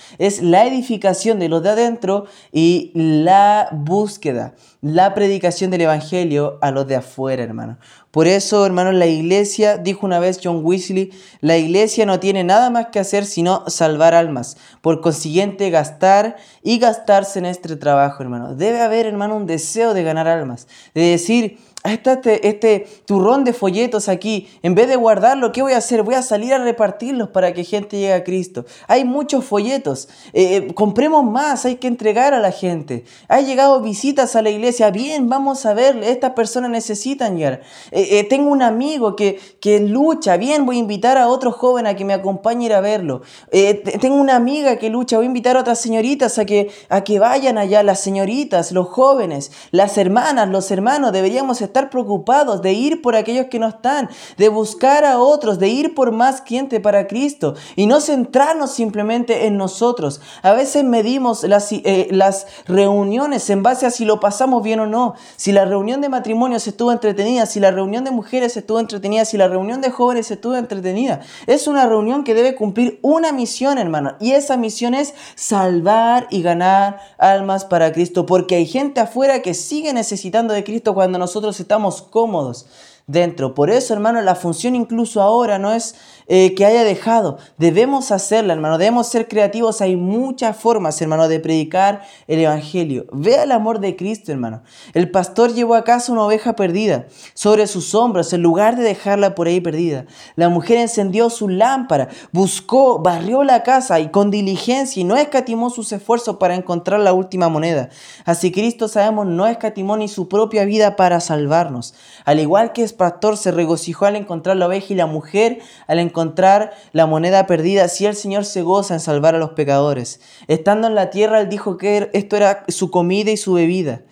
la 0.42 0.66
edificación 0.66 1.38
de 1.38 1.48
los 1.48 1.62
de 1.62 1.70
adentro 1.70 2.26
y 2.52 2.90
la 2.94 3.68
búsqueda, 3.72 4.54
la 4.80 5.14
predicación 5.14 5.70
del 5.70 5.82
Evangelio 5.82 6.58
a 6.60 6.70
los 6.70 6.86
de 6.86 6.96
afuera, 6.96 7.42
hermano. 7.42 7.78
Por 8.10 8.28
eso, 8.28 8.64
hermanos, 8.64 8.94
la 8.94 9.06
iglesia, 9.06 9.76
dijo 9.76 10.06
una 10.06 10.20
vez 10.20 10.38
John 10.42 10.60
Weasley, 10.64 11.10
la 11.40 11.56
iglesia 11.56 12.06
no 12.06 12.20
tiene 12.20 12.44
nada 12.44 12.70
más 12.70 12.86
que 12.92 13.00
hacer 13.00 13.24
sino 13.24 13.64
salvar 13.68 14.14
almas. 14.14 14.56
Por 14.82 15.00
consiguiente, 15.00 15.70
gastar 15.70 16.36
y 16.62 16.78
gastarse 16.78 17.40
en 17.40 17.46
este 17.46 17.74
trabajo, 17.76 18.22
hermano. 18.22 18.54
Debe 18.54 18.80
haber, 18.82 19.06
hermano, 19.06 19.36
un 19.36 19.46
deseo 19.46 19.94
de 19.94 20.04
ganar 20.04 20.28
almas. 20.28 20.68
De 20.94 21.02
decir, 21.02 21.58
está 21.92 22.14
este, 22.14 22.48
este 22.48 22.86
turrón 23.04 23.44
de 23.44 23.52
folletos 23.52 24.08
aquí. 24.08 24.48
En 24.62 24.74
vez 24.74 24.88
de 24.88 24.96
guardarlo, 24.96 25.52
¿qué 25.52 25.60
voy 25.60 25.74
a 25.74 25.78
hacer? 25.78 26.02
Voy 26.02 26.14
a 26.14 26.22
salir 26.22 26.54
a 26.54 26.58
repartirlos 26.58 27.28
para 27.28 27.52
que 27.52 27.62
gente 27.62 27.98
llegue 27.98 28.14
a 28.14 28.24
Cristo. 28.24 28.64
Hay 28.88 29.04
muchos 29.04 29.44
folletos. 29.44 30.08
Eh, 30.32 30.56
eh, 30.56 30.74
compremos 30.74 31.24
más, 31.24 31.66
hay 31.66 31.76
que 31.76 31.86
entregar 31.86 32.32
a 32.32 32.40
la 32.40 32.52
gente. 32.52 33.04
Ha 33.28 33.42
llegado 33.42 33.82
visitas 33.82 34.34
a 34.34 34.40
la 34.40 34.48
iglesia. 34.48 34.90
Bien, 34.90 35.28
vamos 35.28 35.66
a 35.66 35.74
ver, 35.74 36.02
estas 36.02 36.32
personas 36.32 36.70
necesitan 36.70 37.36
llegar. 37.36 37.60
Eh, 37.90 38.24
tengo 38.30 38.50
un 38.50 38.62
amigo 38.62 39.14
que, 39.14 39.38
que 39.60 39.80
lucha. 39.80 40.38
Bien, 40.38 40.64
voy 40.64 40.76
a 40.76 40.80
invitar 40.80 41.18
a 41.18 41.28
otro 41.28 41.52
joven 41.52 41.86
a 41.86 41.94
que 41.94 42.06
me 42.06 42.14
acompañe 42.14 42.64
a 42.64 42.66
ir 42.66 42.72
a 42.72 42.80
verlo. 42.80 43.20
tengo 43.50 44.16
una 44.16 44.36
amiga 44.36 44.76
que 44.76 44.88
lucha. 44.88 45.16
Voy 45.16 45.26
a 45.26 45.28
invitar 45.28 45.58
a 45.58 45.60
otras 45.60 45.78
señoritas 45.80 46.38
a 46.38 46.46
que, 46.46 46.70
a 46.88 47.04
que 47.04 47.18
vayan 47.18 47.58
allá. 47.58 47.82
Las 47.82 48.00
señoritas, 48.00 48.72
los 48.72 48.88
jóvenes, 48.88 49.52
las 49.70 49.98
hermanas, 49.98 50.48
los 50.48 50.70
hermanos. 50.70 51.12
Deberíamos 51.12 51.60
estar 51.60 51.73
estar 51.74 51.90
preocupados, 51.90 52.62
de 52.62 52.72
ir 52.72 53.02
por 53.02 53.16
aquellos 53.16 53.46
que 53.46 53.58
no 53.58 53.66
están, 53.66 54.08
de 54.36 54.48
buscar 54.48 55.04
a 55.04 55.18
otros, 55.18 55.58
de 55.58 55.66
ir 55.66 55.92
por 55.96 56.12
más 56.12 56.44
gente 56.46 56.78
para 56.78 57.08
Cristo 57.08 57.54
y 57.74 57.86
no 57.86 58.00
centrarnos 58.00 58.70
simplemente 58.70 59.46
en 59.46 59.56
nosotros. 59.56 60.20
A 60.42 60.52
veces 60.52 60.84
medimos 60.84 61.42
las, 61.42 61.72
eh, 61.72 62.06
las 62.12 62.46
reuniones 62.66 63.50
en 63.50 63.64
base 63.64 63.86
a 63.86 63.90
si 63.90 64.04
lo 64.04 64.20
pasamos 64.20 64.62
bien 64.62 64.78
o 64.78 64.86
no, 64.86 65.14
si 65.34 65.50
la 65.50 65.64
reunión 65.64 66.00
de 66.00 66.08
matrimonios 66.08 66.68
estuvo 66.68 66.92
entretenida, 66.92 67.44
si 67.46 67.58
la 67.58 67.72
reunión 67.72 68.04
de 68.04 68.12
mujeres 68.12 68.56
estuvo 68.56 68.78
entretenida, 68.78 69.24
si 69.24 69.36
la 69.36 69.48
reunión 69.48 69.80
de 69.80 69.90
jóvenes 69.90 70.30
estuvo 70.30 70.54
entretenida. 70.54 71.22
Es 71.48 71.66
una 71.66 71.86
reunión 71.86 72.22
que 72.22 72.34
debe 72.34 72.54
cumplir 72.54 73.00
una 73.02 73.32
misión, 73.32 73.78
hermano, 73.78 74.14
y 74.20 74.30
esa 74.30 74.56
misión 74.56 74.94
es 74.94 75.12
salvar 75.34 76.28
y 76.30 76.42
ganar 76.42 77.00
almas 77.18 77.64
para 77.64 77.92
Cristo, 77.92 78.26
porque 78.26 78.54
hay 78.54 78.66
gente 78.66 79.00
afuera 79.00 79.42
que 79.42 79.54
sigue 79.54 79.92
necesitando 79.92 80.54
de 80.54 80.62
Cristo 80.62 80.94
cuando 80.94 81.18
nosotros 81.18 81.63
estamos 81.64 82.02
cómodos 82.02 82.66
dentro. 83.06 83.54
Por 83.54 83.70
eso, 83.70 83.92
hermano, 83.92 84.20
la 84.22 84.34
función 84.34 84.74
incluso 84.76 85.20
ahora 85.20 85.58
no 85.58 85.72
es 85.72 85.94
eh, 86.26 86.54
que 86.54 86.64
haya 86.64 86.84
dejado. 86.84 87.38
Debemos 87.58 88.10
hacerla, 88.10 88.54
hermano. 88.54 88.78
Debemos 88.78 89.08
ser 89.08 89.28
creativos. 89.28 89.80
Hay 89.80 89.96
muchas 89.96 90.56
formas, 90.56 91.00
hermano, 91.02 91.28
de 91.28 91.38
predicar 91.40 92.02
el 92.26 92.40
Evangelio. 92.40 93.06
Vea 93.12 93.42
el 93.42 93.52
amor 93.52 93.80
de 93.80 93.94
Cristo, 93.94 94.32
hermano. 94.32 94.62
El 94.94 95.10
pastor 95.10 95.52
llevó 95.52 95.74
a 95.74 95.84
casa 95.84 96.12
una 96.12 96.24
oveja 96.24 96.56
perdida 96.56 97.06
sobre 97.34 97.66
sus 97.66 97.94
hombros 97.94 98.32
en 98.32 98.42
lugar 98.42 98.76
de 98.76 98.82
dejarla 98.82 99.34
por 99.34 99.48
ahí 99.48 99.60
perdida. 99.60 100.06
La 100.34 100.48
mujer 100.48 100.78
encendió 100.78 101.28
su 101.28 101.48
lámpara, 101.48 102.08
buscó, 102.32 103.00
barrió 103.00 103.44
la 103.44 103.62
casa 103.62 104.00
y 104.00 104.08
con 104.08 104.30
diligencia 104.30 105.00
y 105.00 105.04
no 105.04 105.16
escatimó 105.16 105.68
sus 105.68 105.92
esfuerzos 105.92 106.36
para 106.36 106.54
encontrar 106.54 107.00
la 107.00 107.12
última 107.12 107.48
moneda. 107.48 107.90
Así 108.24 108.50
Cristo, 108.50 108.88
sabemos, 108.88 109.26
no 109.26 109.46
escatimó 109.46 109.96
ni 109.96 110.08
su 110.08 110.28
propia 110.28 110.64
vida 110.64 110.96
para 110.96 111.20
salvarnos. 111.20 111.94
Al 112.24 112.40
igual 112.40 112.72
que 112.72 112.82
el 112.82 112.94
pastor 112.94 113.36
se 113.36 113.50
regocijó 113.50 114.06
al 114.06 114.16
encontrar 114.16 114.56
la 114.56 114.66
oveja 114.66 114.86
y 114.90 114.96
la 114.96 115.06
mujer 115.06 115.58
al 115.86 115.98
encontrar 115.98 116.13
encontrar 116.14 116.72
la 116.92 117.06
moneda 117.06 117.48
perdida, 117.48 117.88
si 117.88 118.06
el 118.06 118.14
Señor 118.14 118.44
se 118.44 118.62
goza 118.62 118.94
en 118.94 119.00
salvar 119.00 119.34
a 119.34 119.38
los 119.38 119.50
pecadores. 119.50 120.20
Estando 120.46 120.86
en 120.86 120.94
la 120.94 121.10
tierra, 121.10 121.40
Él 121.40 121.48
dijo 121.48 121.76
que 121.76 122.08
esto 122.12 122.36
era 122.36 122.64
su 122.68 122.92
comida 122.92 123.32
y 123.32 123.36
su 123.36 123.54
bebida. 123.54 124.02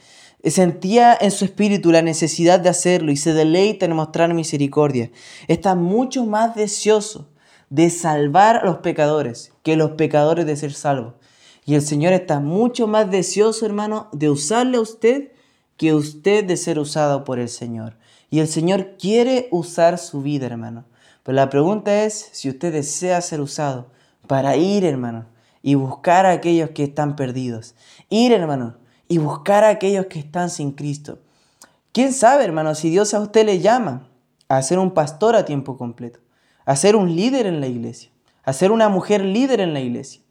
Sentía 0.44 1.16
en 1.18 1.30
su 1.30 1.44
espíritu 1.44 1.92
la 1.92 2.02
necesidad 2.02 2.58
de 2.58 2.68
hacerlo 2.68 3.12
y 3.12 3.16
se 3.16 3.32
deleita 3.32 3.86
en 3.86 3.94
mostrar 3.94 4.34
misericordia. 4.34 5.12
Está 5.46 5.76
mucho 5.76 6.26
más 6.26 6.56
deseoso 6.56 7.28
de 7.70 7.88
salvar 7.90 8.56
a 8.56 8.64
los 8.64 8.78
pecadores 8.78 9.52
que 9.62 9.76
los 9.76 9.92
pecadores 9.92 10.44
de 10.44 10.56
ser 10.56 10.72
salvos. 10.72 11.14
Y 11.64 11.76
el 11.76 11.82
Señor 11.82 12.12
está 12.12 12.40
mucho 12.40 12.88
más 12.88 13.08
deseoso, 13.08 13.64
hermano, 13.64 14.08
de 14.12 14.28
usarle 14.28 14.78
a 14.78 14.80
usted 14.80 15.30
que 15.76 15.94
usted 15.94 16.44
de 16.44 16.56
ser 16.56 16.80
usado 16.80 17.22
por 17.22 17.38
el 17.38 17.48
Señor. 17.48 17.96
Y 18.28 18.40
el 18.40 18.48
Señor 18.48 18.96
quiere 18.98 19.46
usar 19.52 19.98
su 19.98 20.22
vida, 20.22 20.46
hermano. 20.46 20.84
Pero 21.22 21.36
la 21.36 21.50
pregunta 21.50 22.04
es 22.04 22.30
si 22.32 22.48
usted 22.48 22.72
desea 22.72 23.20
ser 23.20 23.40
usado 23.40 23.86
para 24.26 24.56
ir, 24.56 24.84
hermano, 24.84 25.26
y 25.62 25.74
buscar 25.74 26.26
a 26.26 26.32
aquellos 26.32 26.70
que 26.70 26.84
están 26.84 27.14
perdidos. 27.16 27.74
Ir, 28.08 28.32
hermano, 28.32 28.76
y 29.08 29.18
buscar 29.18 29.64
a 29.64 29.68
aquellos 29.68 30.06
que 30.06 30.18
están 30.18 30.50
sin 30.50 30.72
Cristo. 30.72 31.20
¿Quién 31.92 32.12
sabe, 32.12 32.44
hermano, 32.44 32.74
si 32.74 32.90
Dios 32.90 33.14
a 33.14 33.20
usted 33.20 33.46
le 33.46 33.60
llama 33.60 34.08
a 34.48 34.62
ser 34.62 34.78
un 34.78 34.92
pastor 34.92 35.36
a 35.36 35.44
tiempo 35.44 35.76
completo, 35.76 36.20
a 36.64 36.74
ser 36.74 36.96
un 36.96 37.14
líder 37.14 37.46
en 37.46 37.60
la 37.60 37.66
iglesia, 37.66 38.10
a 38.44 38.52
ser 38.52 38.72
una 38.72 38.88
mujer 38.88 39.24
líder 39.24 39.60
en 39.60 39.74
la 39.74 39.80
iglesia? 39.80 40.21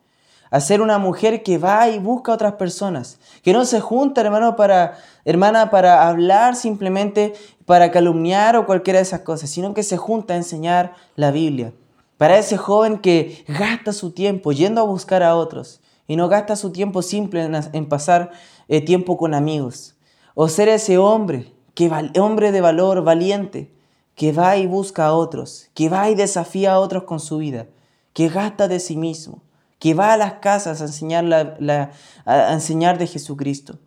A 0.51 0.59
ser 0.59 0.81
una 0.81 0.97
mujer 0.99 1.43
que 1.43 1.57
va 1.57 1.87
y 1.87 1.97
busca 1.97 2.31
a 2.31 2.35
otras 2.35 2.53
personas, 2.53 3.19
que 3.41 3.53
no 3.53 3.63
se 3.63 3.79
junta, 3.79 4.19
hermano, 4.19 4.57
para, 4.57 4.97
hermana, 5.23 5.71
para 5.71 6.07
hablar 6.09 6.57
simplemente, 6.57 7.33
para 7.65 7.89
calumniar 7.89 8.57
o 8.57 8.65
cualquiera 8.65 8.99
de 8.99 9.03
esas 9.03 9.21
cosas, 9.21 9.49
sino 9.49 9.73
que 9.73 9.81
se 9.81 9.95
junta 9.95 10.33
a 10.33 10.37
enseñar 10.37 10.93
la 11.15 11.31
Biblia. 11.31 11.73
Para 12.17 12.37
ese 12.37 12.57
joven 12.57 12.99
que 12.99 13.45
gasta 13.47 13.93
su 13.93 14.11
tiempo 14.11 14.51
yendo 14.51 14.81
a 14.81 14.83
buscar 14.83 15.23
a 15.23 15.37
otros 15.37 15.79
y 16.05 16.17
no 16.17 16.27
gasta 16.27 16.57
su 16.57 16.71
tiempo 16.71 17.01
simple 17.01 17.49
en, 17.71 17.87
pasar 17.87 18.31
eh, 18.67 18.81
tiempo 18.81 19.15
con 19.15 19.33
amigos. 19.33 19.95
O 20.35 20.49
ser 20.49 20.67
ese 20.67 20.97
hombre, 20.97 21.53
que, 21.73 21.89
hombre 22.19 22.51
de 22.51 22.59
valor, 22.59 23.03
valiente, 23.03 23.73
que 24.15 24.33
va 24.33 24.57
y 24.57 24.67
busca 24.67 25.05
a 25.05 25.13
otros, 25.13 25.69
que 25.73 25.87
va 25.87 26.09
y 26.09 26.15
desafía 26.15 26.73
a 26.73 26.79
otros 26.79 27.03
con 27.03 27.21
su 27.21 27.37
vida, 27.37 27.67
que 28.11 28.27
gasta 28.27 28.67
de 28.67 28.81
sí 28.81 28.97
mismo 28.97 29.41
que 29.81 29.95
va 29.95 30.13
a 30.13 30.17
las 30.17 30.33
casas 30.33 30.79
a 30.79 30.85
enseñar, 30.85 31.23
la, 31.23 31.91
a 32.25 32.53
enseñar 32.53 32.99
de 32.99 33.07
Jesucristo. 33.07 33.79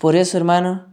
Por 0.00 0.16
eso, 0.16 0.36
hermano, 0.36 0.86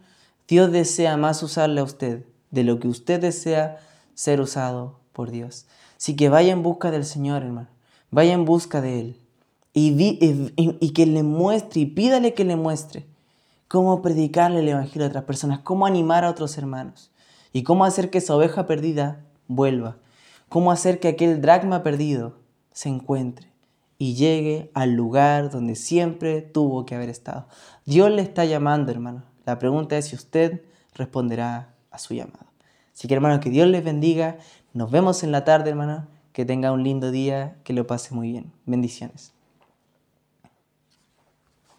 Dios 0.47 0.71
desea 0.71 1.17
más 1.17 1.41
usarle 1.41 1.81
a 1.81 1.83
usted 1.83 2.23
de 2.51 2.63
lo 2.63 2.79
que 2.79 2.87
usted 2.87 3.19
desea 3.19 3.79
ser 4.13 4.39
usado 4.39 4.99
por 5.11 5.31
Dios. 5.31 5.65
Así 5.97 6.15
que 6.15 6.29
vaya 6.29 6.53
en 6.53 6.61
busca 6.61 6.91
del 6.91 7.03
Señor, 7.03 7.41
hermano. 7.41 7.69
Vaya 8.11 8.33
en 8.33 8.45
busca 8.45 8.79
de 8.79 8.99
Él. 8.99 9.19
Y, 9.73 9.95
y, 10.55 10.89
que 10.91 11.05
le 11.07 11.23
muestre 11.23 11.81
y 11.81 11.85
pídale 11.87 12.35
que 12.35 12.45
le 12.45 12.55
muestre 12.55 13.07
cómo 13.67 14.03
predicarle 14.03 14.59
el 14.59 14.69
Evangelio 14.69 15.05
a 15.05 15.09
otras 15.09 15.23
personas, 15.23 15.61
cómo 15.61 15.87
animar 15.87 16.25
a 16.25 16.29
otros 16.29 16.59
hermanos 16.59 17.09
y 17.53 17.63
cómo 17.63 17.85
hacer 17.85 18.11
que 18.11 18.19
esa 18.19 18.35
oveja 18.35 18.67
perdida 18.67 19.25
vuelva, 19.47 19.97
cómo 20.47 20.71
hacer 20.71 20.99
que 20.99 21.07
aquel 21.07 21.41
dracma 21.41 21.81
perdido 21.81 22.35
se 22.71 22.89
encuentre 22.89 23.50
y 24.01 24.15
llegue 24.15 24.71
al 24.73 24.93
lugar 24.93 25.51
donde 25.51 25.75
siempre 25.75 26.41
tuvo 26.41 26.87
que 26.87 26.95
haber 26.95 27.09
estado. 27.09 27.45
Dios 27.85 28.09
le 28.09 28.23
está 28.23 28.45
llamando, 28.45 28.91
hermano. 28.91 29.21
La 29.45 29.59
pregunta 29.59 29.95
es 29.95 30.05
si 30.05 30.15
usted 30.15 30.63
responderá 30.95 31.75
a 31.91 31.99
su 31.99 32.15
llamado. 32.15 32.47
Así 32.95 33.07
que, 33.07 33.13
hermano, 33.13 33.39
que 33.39 33.51
Dios 33.51 33.67
les 33.67 33.83
bendiga. 33.83 34.39
Nos 34.73 34.89
vemos 34.89 35.21
en 35.21 35.31
la 35.31 35.43
tarde, 35.43 35.69
hermano. 35.69 36.07
Que 36.33 36.45
tenga 36.45 36.71
un 36.71 36.83
lindo 36.83 37.11
día, 37.11 37.57
que 37.63 37.73
lo 37.73 37.85
pase 37.85 38.15
muy 38.15 38.31
bien. 38.31 38.51
Bendiciones. 38.65 39.33